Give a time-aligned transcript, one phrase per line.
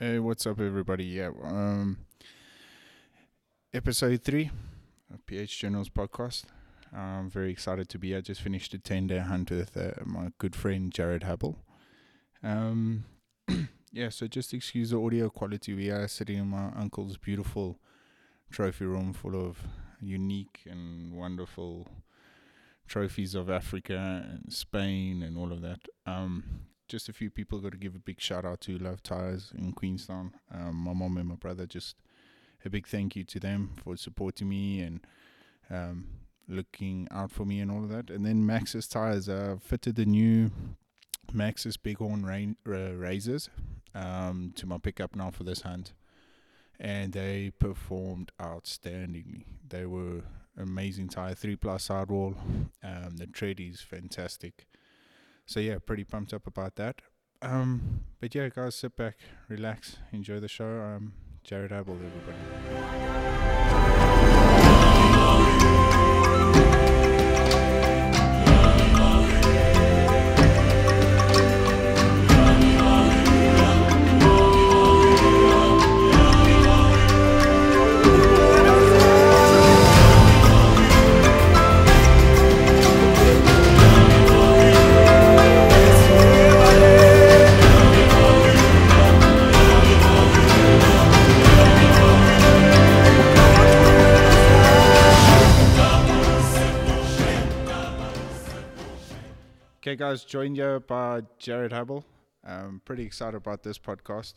[0.00, 1.06] Hey, what's up, everybody?
[1.06, 1.98] Yeah, um,
[3.74, 4.48] episode three
[5.12, 6.44] of PH Journals podcast.
[6.94, 8.14] I'm very excited to be.
[8.14, 11.58] I just finished a 10 day hunt with uh, my good friend Jared Hubble.
[12.44, 13.06] Um,
[13.92, 15.74] yeah, so just excuse the audio quality.
[15.74, 17.80] We are sitting in my uncle's beautiful
[18.52, 19.58] trophy room full of
[20.00, 21.88] unique and wonderful
[22.86, 25.80] trophies of Africa and Spain and all of that.
[26.06, 29.52] Um, just a few people got to give a big shout out to Love Tires
[29.56, 30.32] in Queenstown.
[30.52, 31.96] Um, my mom and my brother, just
[32.64, 35.00] a big thank you to them for supporting me and
[35.70, 36.06] um,
[36.48, 38.10] looking out for me and all of that.
[38.10, 40.50] And then Max's Tires uh, fitted the new
[41.32, 43.50] Maxxis Bighorn rain, uh, razors
[43.94, 45.92] um, to my pickup now for this hunt.
[46.80, 49.44] And they performed outstandingly.
[49.68, 50.22] They were
[50.56, 52.34] amazing tire, three plus sidewall.
[52.82, 54.66] Um, the tread is fantastic.
[55.48, 57.00] So yeah, pretty pumped up about that.
[57.40, 59.16] Um, but yeah, guys, sit back,
[59.48, 60.82] relax, enjoy the show.
[60.82, 63.87] Um, Jared Hubble, everybody.
[99.88, 102.04] Okay, guys, joined you by Jared Hubble.
[102.44, 104.34] I'm pretty excited about this podcast.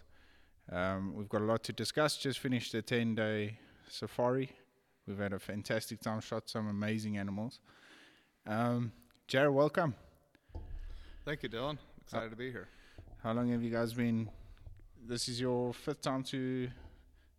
[0.71, 2.15] Um, we've got a lot to discuss.
[2.15, 4.53] Just finished a 10 day safari.
[5.05, 7.59] We've had a fantastic time, shot some amazing animals.
[8.47, 8.93] Um,
[9.27, 9.93] Jared, welcome.
[11.25, 11.79] Thank you, Dylan.
[12.01, 12.69] Excited to be here.
[13.21, 14.29] How long have you guys been?
[15.05, 16.69] This is your fifth time to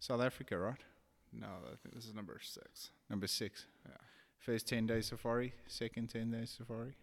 [0.00, 0.84] South Africa, right?
[1.32, 2.90] No, I think this is number six.
[3.08, 3.64] Number six.
[3.86, 3.96] Yeah.
[4.38, 6.94] First 10 day safari, second 10 day safari.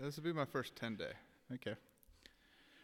[0.00, 1.12] This will be my first 10 day.
[1.54, 1.74] Okay.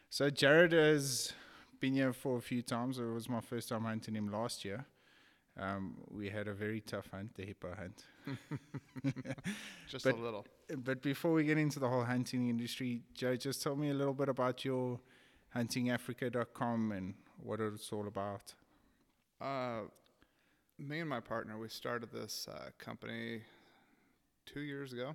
[0.09, 1.33] So Jared has
[1.81, 2.99] been here for a few times.
[2.99, 4.85] It was my first time hunting him last year.
[5.59, 8.05] Um, we had a very tough hunt, the hippo hunt.
[9.89, 10.47] Just But- a little.
[10.75, 14.15] But before we get into the whole hunting industry, Joe, just tell me a little
[14.15, 14.99] bit about your
[15.55, 18.55] huntingafrica.com and what it's all about.
[19.39, 19.81] Uh,
[20.79, 23.43] me and my partner, we started this uh, company
[24.47, 25.15] two years ago.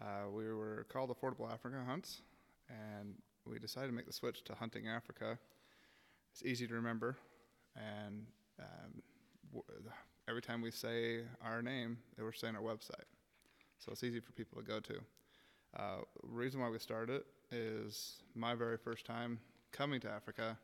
[0.00, 2.22] Uh, we were called Affordable Africa Hunts,
[2.68, 3.14] and
[3.44, 5.38] we decided to make the switch to Hunting Africa.
[6.32, 7.16] It's easy to remember,
[7.74, 8.24] and
[8.60, 9.02] um,
[9.52, 9.64] w-
[10.28, 13.08] every time we say our name, we're saying our website.
[13.78, 15.00] So it's easy for people to go to.
[15.76, 19.40] Uh, reason why we started is my very first time
[19.72, 20.56] coming to Africa,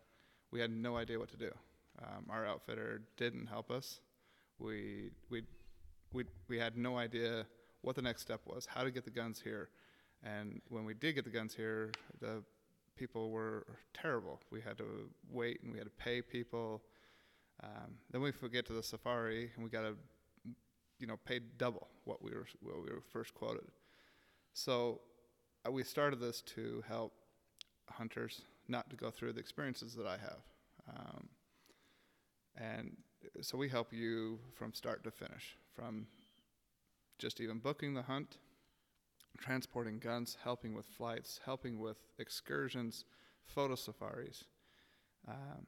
[0.52, 1.50] we had no idea what to do.
[2.00, 4.00] Um, our outfitter didn't help us.
[4.58, 5.42] We, we,
[6.12, 7.46] we, we had no idea
[7.84, 9.68] what the next step was, how to get the guns here.
[10.22, 12.42] And when we did get the guns here, the
[12.96, 14.40] people were terrible.
[14.50, 16.82] We had to wait and we had to pay people.
[17.62, 19.94] Um, then we get to the safari and we got to,
[20.98, 23.66] you know, pay double what we were what we were first quoted.
[24.54, 25.00] So
[25.66, 27.12] uh, we started this to help
[27.90, 30.42] hunters not to go through the experiences that I have.
[30.88, 31.28] Um,
[32.56, 32.96] and
[33.42, 36.06] so we help you from start to finish, from
[37.18, 38.38] just even booking the hunt,
[39.38, 43.04] transporting guns, helping with flights, helping with excursions,
[43.46, 44.44] photo safaris,
[45.28, 45.66] um,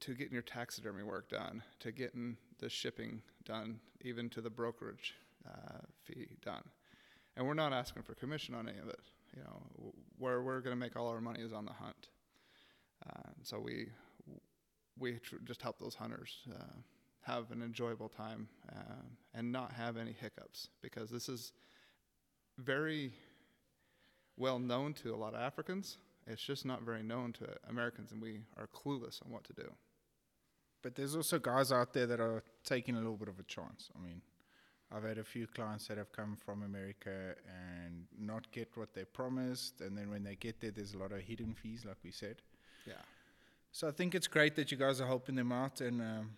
[0.00, 5.14] to getting your taxidermy work done, to getting the shipping done, even to the brokerage
[5.46, 6.62] uh, fee done.
[7.36, 9.00] And we're not asking for commission on any of it.
[9.34, 12.08] You know, where we're going to make all our money is on the hunt.
[13.08, 13.86] Uh, so we
[14.98, 16.76] we tr- just help those hunters uh,
[17.22, 19.02] have an enjoyable time uh,
[19.34, 21.52] and not have any hiccups because this is
[22.58, 23.12] very
[24.36, 25.98] well known to a lot of Africans.
[26.26, 29.72] It's just not very known to Americans, and we are clueless on what to do.
[30.82, 33.90] But there's also guys out there that are taking a little bit of a chance.
[33.96, 34.20] I mean,
[34.94, 39.04] I've had a few clients that have come from America and not get what they
[39.04, 42.10] promised, and then when they get there, there's a lot of hidden fees, like we
[42.10, 42.36] said.
[42.86, 42.94] Yeah.
[43.72, 46.30] So I think it's great that you guys are helping them out, and um,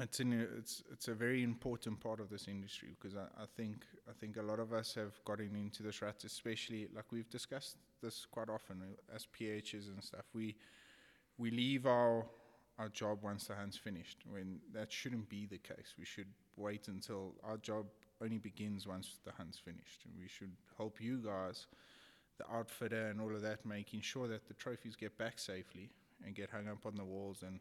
[0.00, 3.46] it's in a, it's it's a very important part of this industry because I, I
[3.56, 7.28] think I think a lot of us have gotten into this rut, especially like we've
[7.30, 10.24] discussed this quite often uh, as PHs and stuff.
[10.34, 10.56] We
[11.36, 12.26] we leave our
[12.78, 14.18] our job once the hunt's finished.
[14.28, 15.94] When that shouldn't be the case.
[15.98, 17.86] We should wait until our job
[18.22, 20.04] only begins once the hunt's finished.
[20.04, 21.66] And we should help you guys,
[22.38, 25.90] the outfitter and all of that, making sure that the trophies get back safely
[26.24, 27.60] and get hung up on the walls and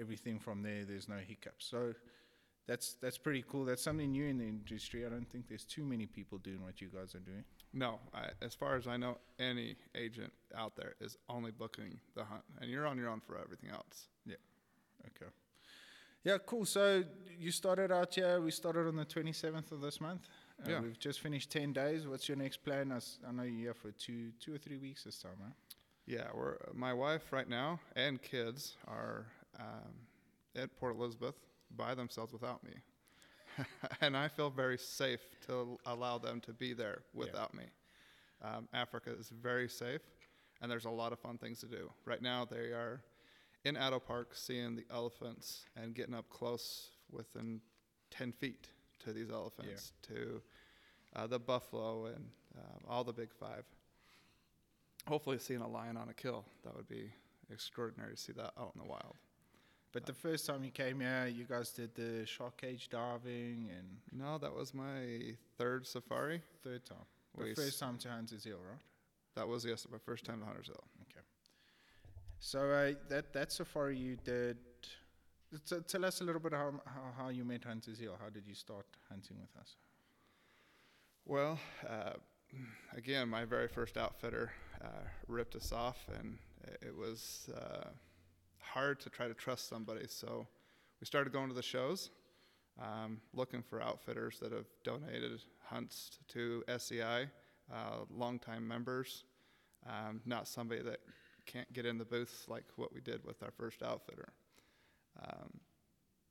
[0.00, 0.84] everything from there.
[0.84, 1.66] There's no hiccups.
[1.66, 1.94] So
[2.66, 3.64] that's that's pretty cool.
[3.64, 5.06] That's something new in the industry.
[5.06, 7.44] I don't think there's too many people doing what you guys are doing.
[7.72, 12.24] No, I, as far as I know, any agent out there is only booking the
[12.24, 14.08] hunt, and you're on your own for everything else.
[14.26, 14.36] Yeah.
[15.06, 15.30] Okay.
[16.24, 16.64] Yeah, cool.
[16.64, 17.04] So
[17.38, 18.40] you started out here.
[18.40, 20.28] We started on the 27th of this month.
[20.66, 20.80] Uh, Yeah.
[20.80, 22.06] We've just finished 10 days.
[22.08, 22.90] What's your next plan?
[22.90, 25.52] I, s- I know you're here for two, two or three weeks this time, huh?
[26.06, 29.26] Yeah, we're my wife right now and kids are
[29.58, 29.92] um,
[30.54, 31.34] at Port Elizabeth
[31.76, 32.72] by themselves without me,
[34.00, 37.64] and I feel very safe to allow them to be there without me.
[38.42, 40.02] Um, Africa is very safe,
[40.60, 41.90] and there's a lot of fun things to do.
[42.04, 43.02] Right now, they are
[43.64, 47.60] in Addo Park seeing the elephants and getting up close within
[48.10, 48.68] 10 feet
[49.04, 50.42] to these elephants, to
[51.14, 52.26] uh, the buffalo and
[52.56, 53.64] um, all the big five.
[55.08, 57.10] Hopefully seeing a lion on a kill that would be
[57.52, 59.14] extraordinary to see that out in the wild
[59.96, 63.86] But the first time you came here, you guys did the shark cage diving and
[64.12, 67.06] no that was my third safari third time.
[67.38, 68.82] The first time to Hunters Hill, right?
[69.36, 71.24] that was yes my first time to hunters hill Okay.
[72.40, 74.58] So uh, that that safari you did.
[75.68, 78.16] T- tell us a little bit how, how how you met Hunters Hill.
[78.22, 79.76] How did you start hunting with us?
[81.24, 81.58] well
[81.88, 82.12] uh,
[82.96, 84.52] again my very first outfitter
[84.84, 86.36] uh, ripped us off and
[86.68, 87.88] it- it was uh,
[88.76, 90.46] hard to try to trust somebody so
[91.00, 92.10] we started going to the shows
[92.80, 97.26] um, looking for outfitters that have donated hunts to SCI,
[97.72, 99.24] uh, longtime members,
[99.88, 101.00] um, not somebody that
[101.46, 104.28] can't get in the booth like what we did with our first outfitter.
[105.22, 105.60] Um,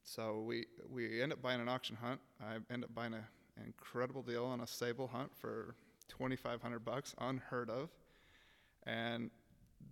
[0.03, 2.19] so we we end up buying an auction hunt.
[2.39, 3.25] I end up buying a,
[3.57, 5.75] an incredible deal on a sable hunt for
[6.09, 7.89] 2,500 bucks, unheard of,
[8.83, 9.31] and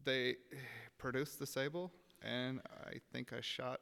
[0.04, 0.36] they
[1.00, 1.92] produced the sable,
[2.24, 3.82] and I think I shot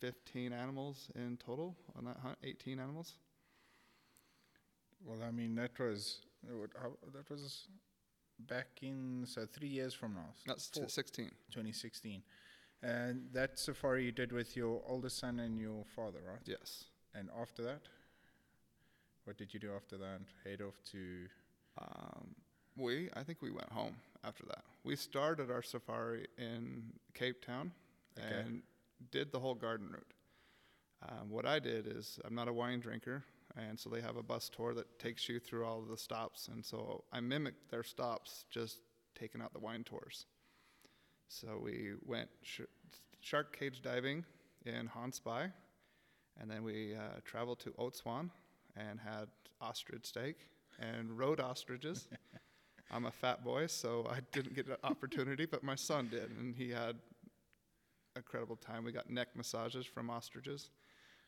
[0.00, 3.14] 15 animals in total on that hunt, 18 animals.
[5.04, 7.68] Well, I mean that was that would- how- that was
[8.38, 11.30] back in so three years from now, That's four- 16.
[11.50, 12.22] 2016,
[12.82, 16.40] and that safari you did with your oldest son and your father, right?
[16.46, 16.84] Yes.
[17.14, 17.82] And after that,
[19.24, 20.22] what did you do after that?
[20.44, 21.28] Head off to
[21.78, 22.34] Um,
[22.76, 23.94] we, I think we went home
[24.24, 24.62] after that.
[24.84, 27.72] We started our safari in Cape Town
[28.18, 28.40] Okay.
[28.40, 28.62] and
[29.10, 30.12] did the whole garden route.
[31.08, 33.24] Um, what I did is, I'm not a wine drinker,
[33.56, 36.48] and so they have a bus tour that takes you through all of the stops.
[36.48, 38.80] And so I mimicked their stops, just
[39.18, 40.26] taking out the wine tours.
[41.28, 42.62] So we went sh-
[43.20, 44.24] shark cage diving
[44.66, 45.52] in Gansbaai,
[46.40, 48.30] and then we uh, traveled to Oudtshoorn
[48.76, 49.28] and had
[49.60, 50.36] ostrich steak
[50.78, 52.08] and rode ostriches.
[52.92, 56.54] I'm a fat boy, so I didn't get an opportunity, but my son did, and
[56.54, 56.96] he had
[58.16, 58.84] incredible time.
[58.84, 60.70] We got neck massages from ostriches.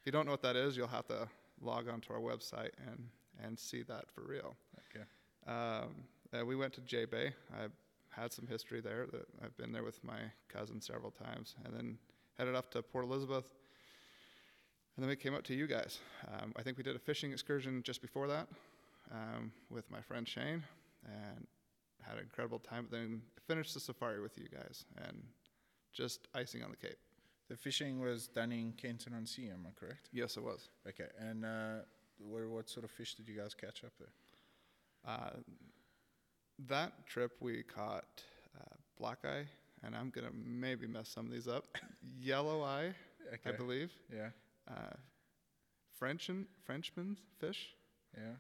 [0.00, 1.29] If you don't know what that is, you'll have to
[1.61, 3.06] log onto our website and,
[3.43, 4.56] and see that for real.
[4.91, 5.05] okay.
[5.47, 5.94] Um,
[6.35, 7.32] uh, we went to J Bay.
[7.55, 7.67] I
[8.11, 9.06] had some history there.
[9.12, 10.19] That I've been there with my
[10.49, 11.99] cousin several times, and then
[12.38, 13.49] headed up to Port Elizabeth.
[14.97, 16.00] And then we came up to you guys.
[16.29, 18.49] Um, I think we did a fishing excursion just before that
[19.11, 20.62] um, with my friend Shane,
[21.04, 21.46] and
[22.02, 22.87] had an incredible time.
[22.90, 25.22] But then finished the safari with you guys, and
[25.93, 26.96] just icing on the cake.
[27.48, 30.08] The fishing was done in Kenton on Sea, am I correct?
[30.12, 30.69] Yes, it was.
[30.88, 31.74] Okay, and uh,
[32.19, 34.08] where, what sort of fish did you guys catch up there?
[35.06, 35.31] Uh,
[36.69, 38.22] that trip we caught
[38.58, 39.44] uh, black eye,
[39.82, 41.65] and I'm gonna maybe mess some of these up.
[42.20, 42.94] Yellow eye,
[43.44, 43.91] I believe.
[44.15, 44.29] Yeah,
[44.69, 44.94] Uh,
[45.98, 47.74] Frenchman, Frenchman's fish.
[48.17, 48.34] yeah.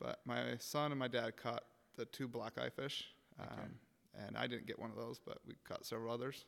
[0.00, 1.64] But my son and my dad caught
[1.98, 3.04] the two black eye fish,
[3.38, 4.26] um, Okay.
[4.26, 6.46] and I didn't get one of those, but we caught several others.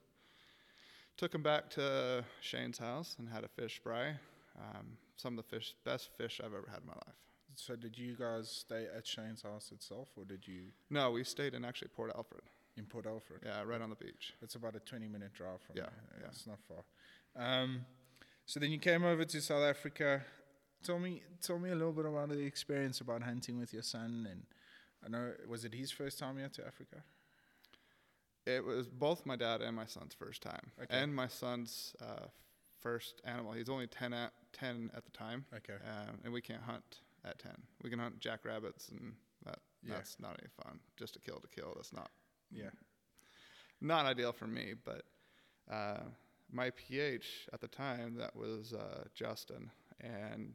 [1.18, 4.14] Took them back to Shane's house and had a fish fry.
[4.58, 7.14] Um, some of the fish, best fish I've ever had in my life.
[7.56, 11.52] So did you guys stay at Shane's house itself, or did you No, we stayed
[11.54, 12.42] in actually Port Alfred.
[12.76, 13.42] in Port Alfred?
[13.44, 14.32] Yeah, right on the beach.
[14.40, 16.20] It's about a 20 minute drive from Yeah, there.
[16.22, 16.28] yeah.
[16.28, 16.84] It's not far.
[17.36, 17.84] Um,
[18.46, 20.22] so then you came over to South Africa.
[20.82, 24.26] Tell me, tell me a little bit about the experience about hunting with your son.
[24.30, 24.42] And
[25.04, 27.02] I know, was it his first time here to Africa?
[28.46, 30.86] It was both my dad and my son's first time, Okay.
[31.02, 32.26] and my son's uh,
[32.80, 33.52] first animal.
[33.52, 35.74] He's only 10 at, 10 at the time, Okay.
[35.74, 37.52] um, and we can't hunt at 10.
[37.82, 39.14] We can hunt jackrabbits, and
[39.44, 39.94] that Yeah.
[39.94, 40.80] that's not any fun.
[40.96, 41.72] Just to kill to kill.
[41.76, 42.10] That's not
[42.50, 42.70] Yeah.
[43.80, 44.74] not ideal for me.
[44.74, 45.04] But
[45.70, 46.00] uh,
[46.50, 50.54] my PH at the time that was uh, Justin, and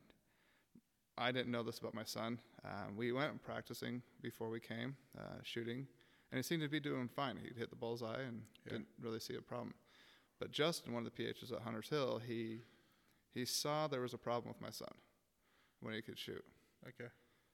[1.18, 2.40] I didn't know this about my son.
[2.66, 5.88] Um, we went practicing before we came uh, shooting.
[6.32, 7.38] and he seemed to be doing fine.
[7.38, 8.74] He'd hit the bullseye and Yeah.
[8.74, 9.74] didn't really see a problem.
[10.40, 12.62] But Justin, one of the PHs at Hunters Hill, he
[13.34, 14.94] he saw there was a problem with my son
[15.82, 16.44] when he could shoot.
[16.88, 17.10] Okay.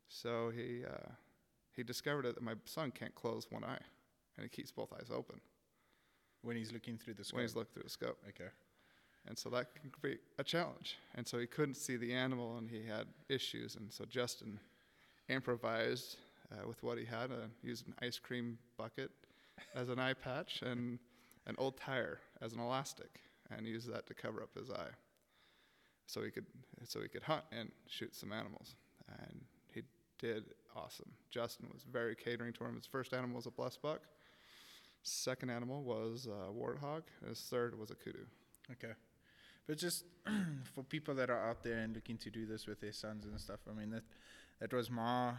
[0.08, 1.12] So he uh,
[1.75, 3.82] he discovered it that my son can't close one eye,
[4.38, 5.39] and he keeps both eyes open
[6.41, 7.36] When he's looking through the scope.
[7.38, 8.18] when he's looking through the scope.
[8.30, 8.50] okay.
[9.27, 10.97] And so that can be a challenge.
[11.15, 13.75] And so he couldn't see the animal and he had issues.
[13.75, 14.59] And so Justin
[15.29, 16.17] improvised
[16.51, 19.11] uh, with what he had, uh, used an ice cream bucket
[19.75, 20.99] as an eye patch and
[21.47, 23.21] an old tire as an elastic
[23.55, 24.91] and used that to cover up his eye.
[26.07, 26.45] So he could
[26.83, 28.75] so he could hunt and shoot some animals.
[29.19, 29.41] And
[29.73, 29.83] he
[30.19, 30.43] did
[30.75, 31.11] awesome.
[31.29, 32.75] Justin was very catering to him.
[32.75, 33.99] His first animal was a blesbuck.
[35.03, 37.03] Second animal was a warthog.
[37.27, 38.25] His third was a kudu.
[38.71, 38.93] Okay.
[39.68, 40.06] But just
[40.75, 43.39] for people that are out there and looking to do this with their sons and
[43.39, 44.03] stuff, I mean that
[44.60, 45.34] that was my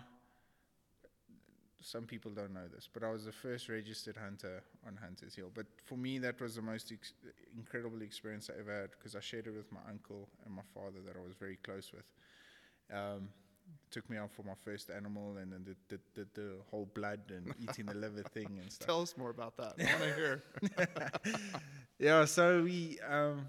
[1.82, 5.50] some people don't know this, but I was the first registered hunter on Hunters Hill.
[5.52, 7.12] But for me, that was the most ex-
[7.56, 11.00] incredible experience I ever had because I shared it with my uncle and my father
[11.06, 12.04] that I was very close with.
[12.96, 13.28] Um,
[13.90, 17.20] took me out for my first animal and then did, did, did the whole blood
[17.28, 18.86] and eating the liver thing and stuff.
[18.86, 19.74] Tell us more about that.
[19.78, 20.42] I want to hear.
[21.98, 23.46] yeah, so we um,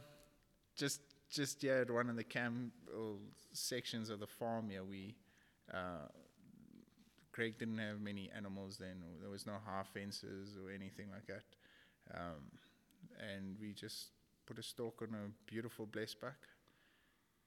[0.76, 2.72] just just yeah at one of the camp
[3.54, 5.16] sections of the farm here we
[5.74, 6.08] uh,
[7.34, 9.04] Craig didn't have many animals then.
[9.20, 11.44] There was no half fences or anything like that,
[12.14, 12.44] um,
[13.20, 14.12] and we just
[14.46, 16.48] put a stalk on a beautiful blesbuck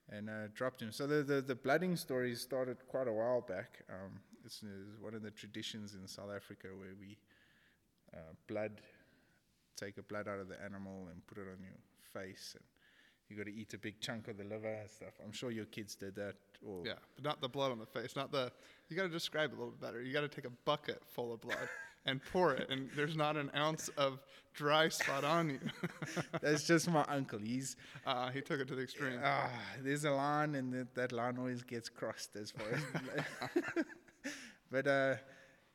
[0.09, 0.91] and uh, dropped him.
[0.91, 3.85] So the, the the blooding story started quite a while back.
[3.89, 7.17] Um, it's, it's one of the traditions in South Africa where we
[8.13, 8.81] uh, blood
[9.77, 11.79] take a blood out of the animal and put it on your
[12.13, 12.65] face and
[13.29, 15.15] you got to eat a big chunk of the liver and stuff.
[15.25, 16.35] I'm sure your kids did that.
[16.65, 18.15] Or Yeah, but not the blood on the face.
[18.17, 18.53] Not the.
[18.89, 20.03] You got to describe it a little bit better.
[20.03, 21.69] You got to take a bucket full of blood
[22.07, 24.21] and pour it, and there's not an ounce of
[24.55, 25.61] dry spot on you.
[26.41, 27.41] That's just my uncle.
[27.41, 29.19] He's Uh, he took it to the extreme.
[29.23, 29.51] ah,
[29.83, 33.85] there's a line and that, that line always gets crossed as far as.
[34.71, 35.15] but uh,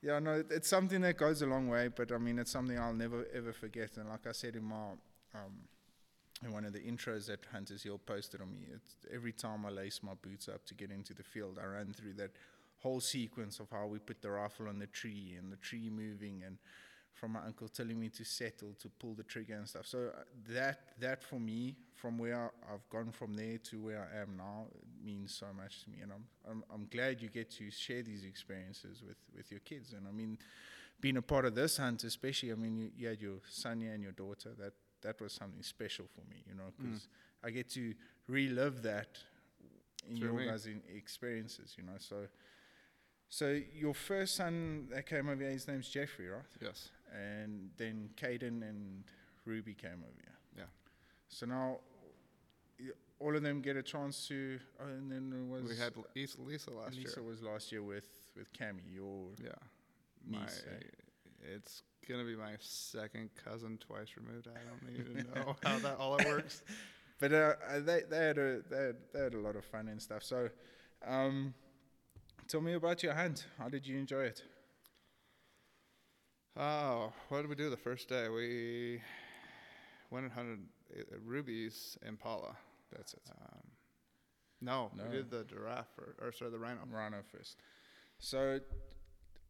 [0.02, 1.90] yeah, no, it's something that goes a long way.
[1.90, 3.98] But I mean, it's something I'll never ever forget.
[3.98, 4.92] And like I said in my
[5.36, 5.54] um,
[6.44, 9.70] in one of the intros that Hunters Hill posted on me, it's every time I
[9.70, 12.32] lace my boots up to get into the field, I run through that
[12.80, 16.42] whole sequence of how we put the rifle on the tree and the tree moving
[16.46, 16.58] and
[17.14, 19.86] from my uncle telling me to settle to pull the trigger and stuff.
[19.86, 24.22] So uh, that that for me, from where I've gone from there to where I
[24.22, 27.52] am now, it means so much to me, and I'm I'm, I'm glad you get
[27.58, 29.94] to share these experiences with with your kids.
[29.94, 30.38] And I mean,
[31.00, 34.02] being a part of this hunt, especially, I mean, you, you had your son and
[34.02, 34.52] your daughter.
[34.58, 37.08] That that was something special for me, you know, because
[37.44, 37.94] I get to
[38.28, 39.18] relive that
[40.10, 40.46] in your me.
[40.46, 41.98] guys' experiences, you know.
[41.98, 42.28] So.
[43.34, 46.42] So your first son that came over here, his name's Jeffrey, right?
[46.60, 46.90] yes.
[47.14, 49.06] and then Caden and
[49.46, 50.38] Ruby came over here.
[50.58, 50.64] Yeah.
[51.30, 51.78] So now
[53.22, 54.60] all of them get a chance to.
[54.80, 57.08] Oh, and then it was We had Lisa last Lisa year.
[57.08, 58.82] Lisa was last year with with Cami.
[58.94, 59.52] Your Yeah.
[60.28, 60.84] Niece, eh?
[61.56, 64.48] It's gonna be my second cousin twice removed.
[64.48, 66.64] I don't even know how that all it works.
[67.20, 70.02] but uh, they they had a they had, they had a lot of fun and
[70.02, 70.24] stuff.
[70.24, 70.50] So,
[71.06, 71.54] um,
[72.48, 73.46] tell me about your hunt.
[73.58, 74.44] How did you enjoy it?
[76.58, 78.28] Oh, what did we do the first day?
[78.28, 79.02] We
[80.10, 80.60] went and hunted
[80.94, 82.56] uh, Impala.
[82.92, 83.22] That's it.
[83.30, 83.62] Um,
[84.60, 85.06] no, No.
[85.06, 86.82] we did the giraffe or, or sorry, the rhino.
[86.92, 87.58] Rhino first.
[88.20, 88.60] So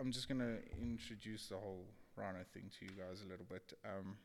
[0.01, 3.71] I'm just gonna introduce the whole rhino thing to you guys a little bit.
[3.85, 4.17] Um,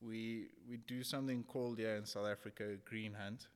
[0.00, 3.46] we we do something called here in South Africa green hunt,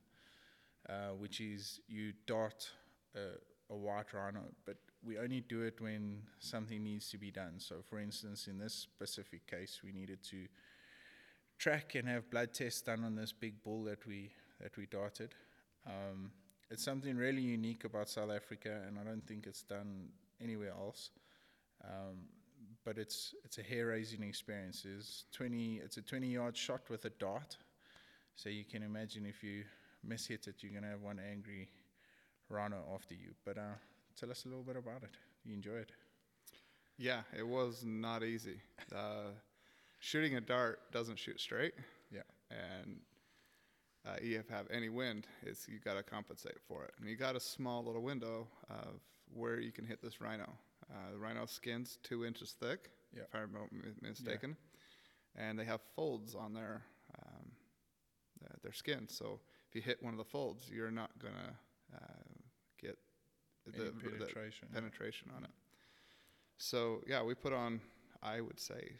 [0.87, 2.69] uh, which is you dart
[3.15, 7.53] a, a white rhino, but we only do it when something needs to be done.
[7.57, 10.45] So, for instance, in this specific case, we needed to
[11.57, 14.29] track and have blood tests done on this big bull that we
[14.61, 15.33] that we darted.
[15.87, 16.33] Um,
[16.69, 21.09] it's something really unique about South Africa, and I don't think it's done anywhere else.
[21.83, 22.17] Um,
[22.85, 24.85] but it's it's a hair-raising experience.
[24.85, 25.81] It's twenty.
[25.83, 27.57] It's a twenty-yard shot with a dart.
[28.35, 29.63] So you can imagine if you
[30.03, 31.69] miss hit it, you're gonna have one angry
[32.49, 33.33] rhino after you.
[33.45, 33.75] But uh,
[34.19, 35.15] tell us a little bit about it.
[35.45, 35.91] You enjoy it?
[36.97, 38.61] Yeah, it was not easy.
[38.95, 39.31] Uh,
[39.99, 41.73] shooting a dart doesn't shoot straight.
[42.11, 42.21] Yeah.
[42.51, 42.99] And
[44.05, 45.27] uh, you have have any wind.
[45.41, 46.91] It's you got to compensate for it.
[46.99, 48.99] And you got a small little window of
[49.33, 50.49] where you can hit this rhino.
[50.93, 53.23] Uh, the rhino skin's two inches thick, Yeah.
[53.23, 54.55] if I'm not mi- mistaken,
[55.35, 56.83] and they have folds on their
[57.17, 57.51] um,
[58.45, 59.07] uh, their skin.
[59.09, 61.55] So if you hit one of the folds, you're not gonna
[61.95, 62.23] uh,
[62.79, 62.97] get
[63.65, 64.67] the, the penetration?
[64.73, 65.51] penetration on it.
[66.57, 67.81] So yeah, we put on
[68.21, 68.91] I would say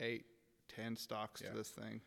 [0.00, 0.26] eight,
[0.68, 1.50] ten stocks Yeah.
[1.52, 2.00] to this thing,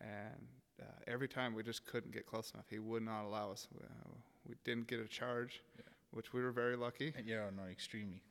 [0.00, 0.48] and
[0.80, 2.66] uh, every time we just couldn't get close enough.
[2.68, 3.68] He would not allow us.
[3.72, 4.14] We, uh,
[4.46, 5.84] we didn't get a charge, Yeah.
[6.14, 7.12] Which we were very lucky.
[7.16, 8.22] And yeah, no, extremely.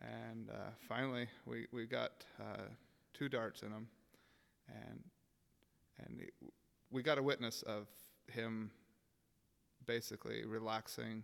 [0.00, 2.62] And uh, finally, we we got uh,
[3.12, 3.86] two darts in him,
[4.68, 5.00] and
[5.98, 6.34] and it,
[6.90, 7.86] we got a witness of
[8.26, 8.70] him
[9.86, 11.22] basically relaxing,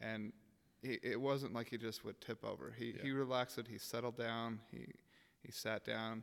[0.00, 0.32] and
[0.82, 2.72] he, it wasn't like he just would tip over.
[2.78, 3.14] He he Yeah.
[3.14, 3.58] relaxed.
[3.68, 4.60] He settled down.
[4.70, 4.86] He
[5.42, 6.22] he sat down.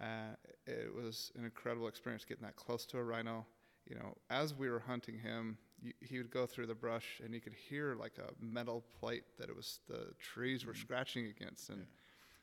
[0.00, 0.34] Uh,
[0.66, 3.46] it was an incredible experience getting that close to a rhino.
[3.88, 5.56] You know, as we were hunting him,
[6.00, 9.48] he would go through the brush and you could hear like a metal plate that
[9.48, 10.80] it was the trees were Mhm.
[10.80, 11.86] scratching against, and Yeah.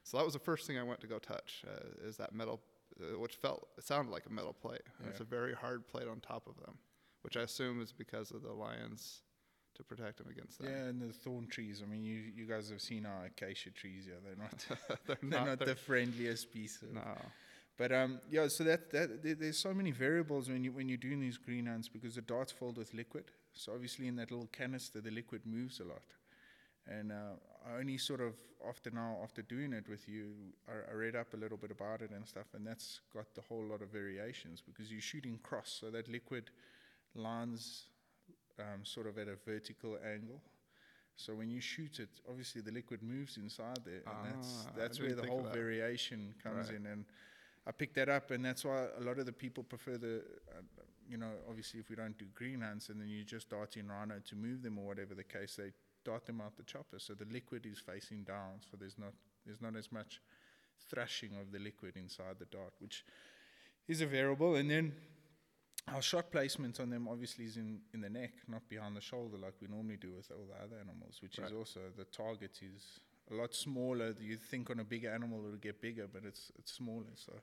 [0.04, 1.64] so that was the first thing I went to go touch.
[1.68, 2.62] Uh, is that metal,
[3.02, 4.82] uh, which felt it sounded like a metal plate.
[5.00, 6.78] And It's a very hard plate on top of them,
[7.24, 9.22] which I assume is because of the lions
[9.74, 10.68] to protect them against them.
[10.72, 11.82] Yeah, and the thorn trees.
[11.82, 14.08] I mean, you you guys have seen our acacia trees.
[14.08, 16.82] Yeah, they're not they're they're not, not they're- the friendliest piece.
[16.82, 17.18] Of, no.
[17.78, 18.48] But um, yeah.
[18.48, 21.66] So that that there, there's so many variables when you when you're doing these green
[21.66, 23.26] hunts because the dart's filled with liquid.
[23.54, 26.04] So obviously in that little canister, the liquid moves a lot.
[26.88, 27.36] And uh,
[27.68, 28.34] I only sort of
[28.68, 30.32] after now after doing it with you,
[30.68, 33.42] I, I read up a little bit about it and stuff, and that's got the
[33.42, 36.52] whole lot of variations because you're shooting cross, so that liquid
[37.16, 37.86] lines
[38.60, 40.42] um, sort of at a vertical angle.
[41.18, 44.80] So when you shoot it, obviously the liquid moves inside there, and that's Ah, I
[44.80, 46.78] that's where the whole variation comes Right.
[46.78, 46.86] in.
[46.86, 47.06] And
[47.68, 50.62] I picked that up, and that's why a lot of the people prefer the, uh,
[51.10, 53.88] you know, obviously if we don't do green hunts and then you just dart in
[53.90, 55.72] rhino to move them or whatever the case, they
[56.04, 59.14] dart them out the chopper, so the liquid is facing down, so there's not
[59.46, 60.22] there's not as much
[60.90, 63.06] thrashing of the liquid inside the dart, which
[63.88, 64.56] is a variable.
[64.56, 64.94] And then
[65.88, 69.38] our shot placement on them obviously is in, in the neck, not behind the shoulder
[69.38, 71.48] like we normally do with all the other animals, which Right.
[71.48, 73.00] is also the target is
[73.32, 74.16] a lot smaller.
[74.20, 77.14] You think on a bigger animal it'll get bigger, but it's it's smaller.
[77.16, 77.34] So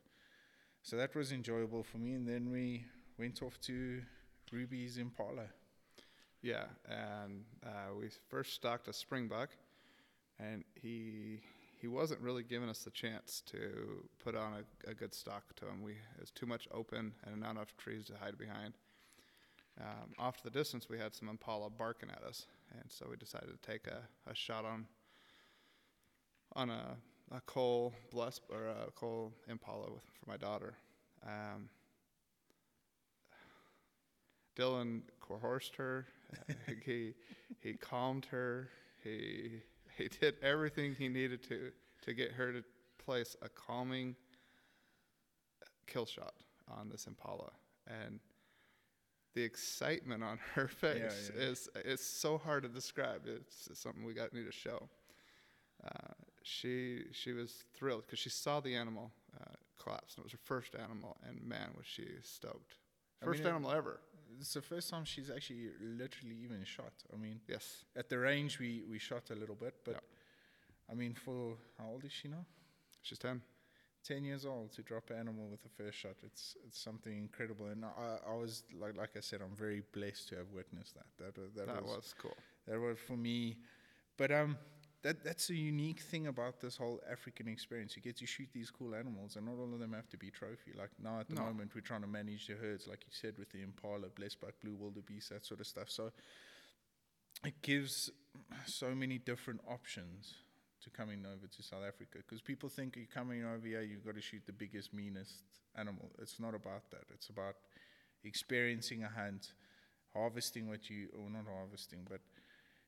[0.83, 2.15] so that was enjoyable for me.
[2.15, 2.85] And then we
[3.19, 4.03] went off to
[4.53, 5.47] Ruby's Impala.
[6.42, 9.49] Yeah, and uh, we first stalked a springbuck,
[10.40, 11.40] and he
[11.81, 15.66] he wasn't really giving us the chance to put on a, a good stalk to
[15.66, 15.83] him.
[15.83, 18.75] We it was too much open and not enough trees to hide behind.
[19.81, 23.16] Um, off to the distance, we had some impala barking at us, and so we
[23.16, 24.87] decided to take a, a shot on
[26.55, 26.97] on a
[27.35, 30.75] a coal bless or a coal impala with, for my daughter.
[31.27, 31.68] Um,
[34.57, 36.07] Dylan coerced her.
[36.85, 37.14] he
[37.61, 38.68] he calmed her.
[39.03, 39.62] He
[39.97, 41.71] he did everything he needed to
[42.03, 42.62] to get her to
[42.99, 44.14] place a calming
[45.87, 46.35] kill shot
[46.68, 47.51] on this impala,
[47.87, 48.21] and
[49.35, 51.42] the excitement on her face yeah.
[51.42, 53.23] is is so hard to describe.
[53.27, 54.88] It's, something we got need to show.
[55.85, 59.44] Uh, she she was thrilled because she saw the animal uh,
[59.83, 62.74] collapse, and it was her first animal, and man, was she stoked!
[63.20, 64.00] I First mean, it- animal ever.
[64.40, 66.92] It's the first time she's actually literally even shot.
[67.12, 67.85] I mean, Yes.
[67.94, 70.02] at the range we, we shot a little bit, but.
[70.90, 72.44] I mean, for how old is she now?
[73.02, 73.40] She's 10.
[74.05, 77.66] 10 years old to drop an animal with the first shot it's it's something incredible
[77.66, 81.07] and I, I was like like I said I'm very blessed to have witnessed that
[81.20, 82.37] that was, that, That, was, was, cool.
[82.66, 83.59] that was for me
[84.16, 84.59] but um
[85.03, 88.71] that that's a unique thing about this whole African experience you get to shoot these
[88.71, 91.35] cool animals and not all of them have to be trophy like now at the
[91.35, 91.43] No.
[91.43, 94.49] moment we're trying to manage the herds like you said with the impala blessed by
[94.62, 96.11] blue wildebeest that sort of stuff so
[97.45, 98.11] it gives
[98.67, 100.35] so many different options
[100.83, 104.15] to coming over to South Africa because people think you're coming over here, you've got
[104.17, 105.35] to shoot the biggest, meanest
[105.77, 106.11] animal.
[106.21, 107.05] It's not about that.
[107.15, 107.55] It's about
[108.25, 109.53] experiencing a hunt,
[110.12, 112.21] harvesting what you, or not harvesting, but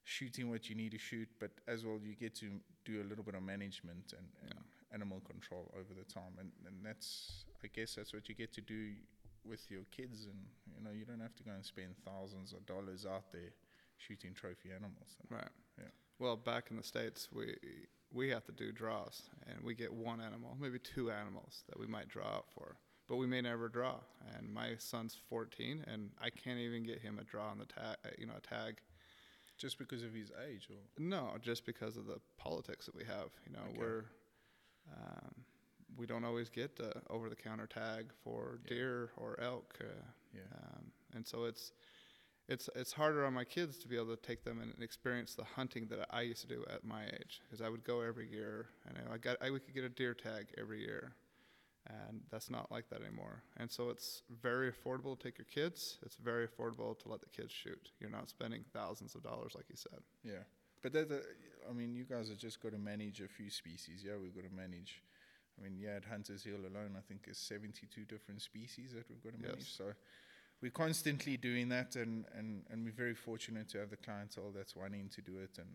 [0.04, 1.28] shooting what you need to shoot.
[1.40, 2.46] But as well, you get to
[2.84, 4.58] do a little bit of management and, and
[4.92, 6.32] animal control over the time.
[6.38, 8.92] And, and that's, I guess, that's what you get to do
[9.44, 10.26] with your kids.
[10.26, 10.38] And,
[10.76, 13.52] you know, you don't have to go and spend thousands of dollars out there
[13.96, 15.16] shooting trophy animals.
[15.30, 15.48] Right.
[15.78, 15.88] Yeah.
[16.18, 17.56] Well, back in the states, we
[18.12, 21.86] we have to do draws, and we get one animal, maybe two animals that we
[21.86, 22.76] might draw out for,
[23.08, 23.96] but we may never draw.
[24.36, 27.96] And my son's 14, and I can't even get him a draw on the tag,
[28.18, 28.76] you know, a tag.
[29.56, 33.30] Just because of his age, or No, just because of the politics that we have.
[33.46, 33.78] You know, Okay.
[33.78, 34.04] we're
[34.92, 35.44] um,
[35.96, 38.68] we don't always get the over-the-counter tag for Yeah.
[38.74, 39.78] deer or elk.
[39.80, 39.84] Uh,
[40.34, 40.40] yeah,
[40.76, 41.72] um, and so it's
[42.48, 45.44] it's it's harder on my kids to be able to take them and experience the
[45.44, 48.66] hunting that I used to do at my age because I would go every year
[48.86, 51.12] and I got I we could get a deer tag every year,
[51.86, 53.42] and that's not like that anymore.
[53.58, 55.98] And so it's very affordable to take your kids.
[56.02, 57.90] It's very affordable to let the kids shoot.
[58.00, 60.00] You're not spending thousands of dollars like you said.
[60.22, 60.44] yeah.
[60.82, 61.16] But that, uh,
[61.70, 64.02] I mean, you guys have just got to manage a few species.
[64.04, 65.02] Yeah, we've got to manage.
[65.58, 69.22] I mean, yeah, at Hunters Hill alone, I think there's 72 different species that we've
[69.22, 69.60] got to manage.
[69.60, 69.74] Yes.
[69.78, 69.84] So
[70.60, 74.76] we're constantly doing that, and, and, and we're very fortunate to have the clientele that's
[74.76, 75.56] wanting to do it.
[75.56, 75.68] And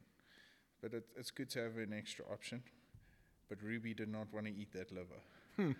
[0.81, 2.61] but it, it's good to have an extra option.
[3.49, 5.21] But Ruby did not want to eat that liver.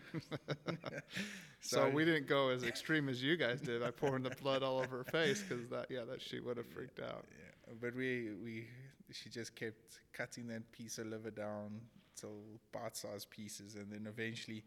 [1.62, 4.80] So, we didn't go as extreme as you guys did by pouring the blood all
[4.80, 7.26] over her face because that yeah that she would have freaked out.
[7.32, 8.68] Yeah, but we we
[9.12, 11.82] she just kept cutting that piece of liver down
[12.16, 14.64] till bite-sized pieces, and then eventually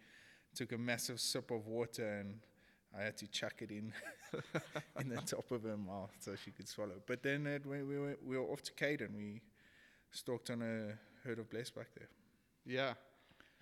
[0.55, 2.41] took a massive sip of water, and
[2.97, 3.93] I had to chuck it in
[5.01, 7.01] in the top of her mouth so she could swallow.
[7.07, 9.17] But then it, we we were, we were off to Caden.
[9.17, 9.41] We
[10.11, 12.09] stalked on a herd of blesbuck there.
[12.67, 12.93] Yeah,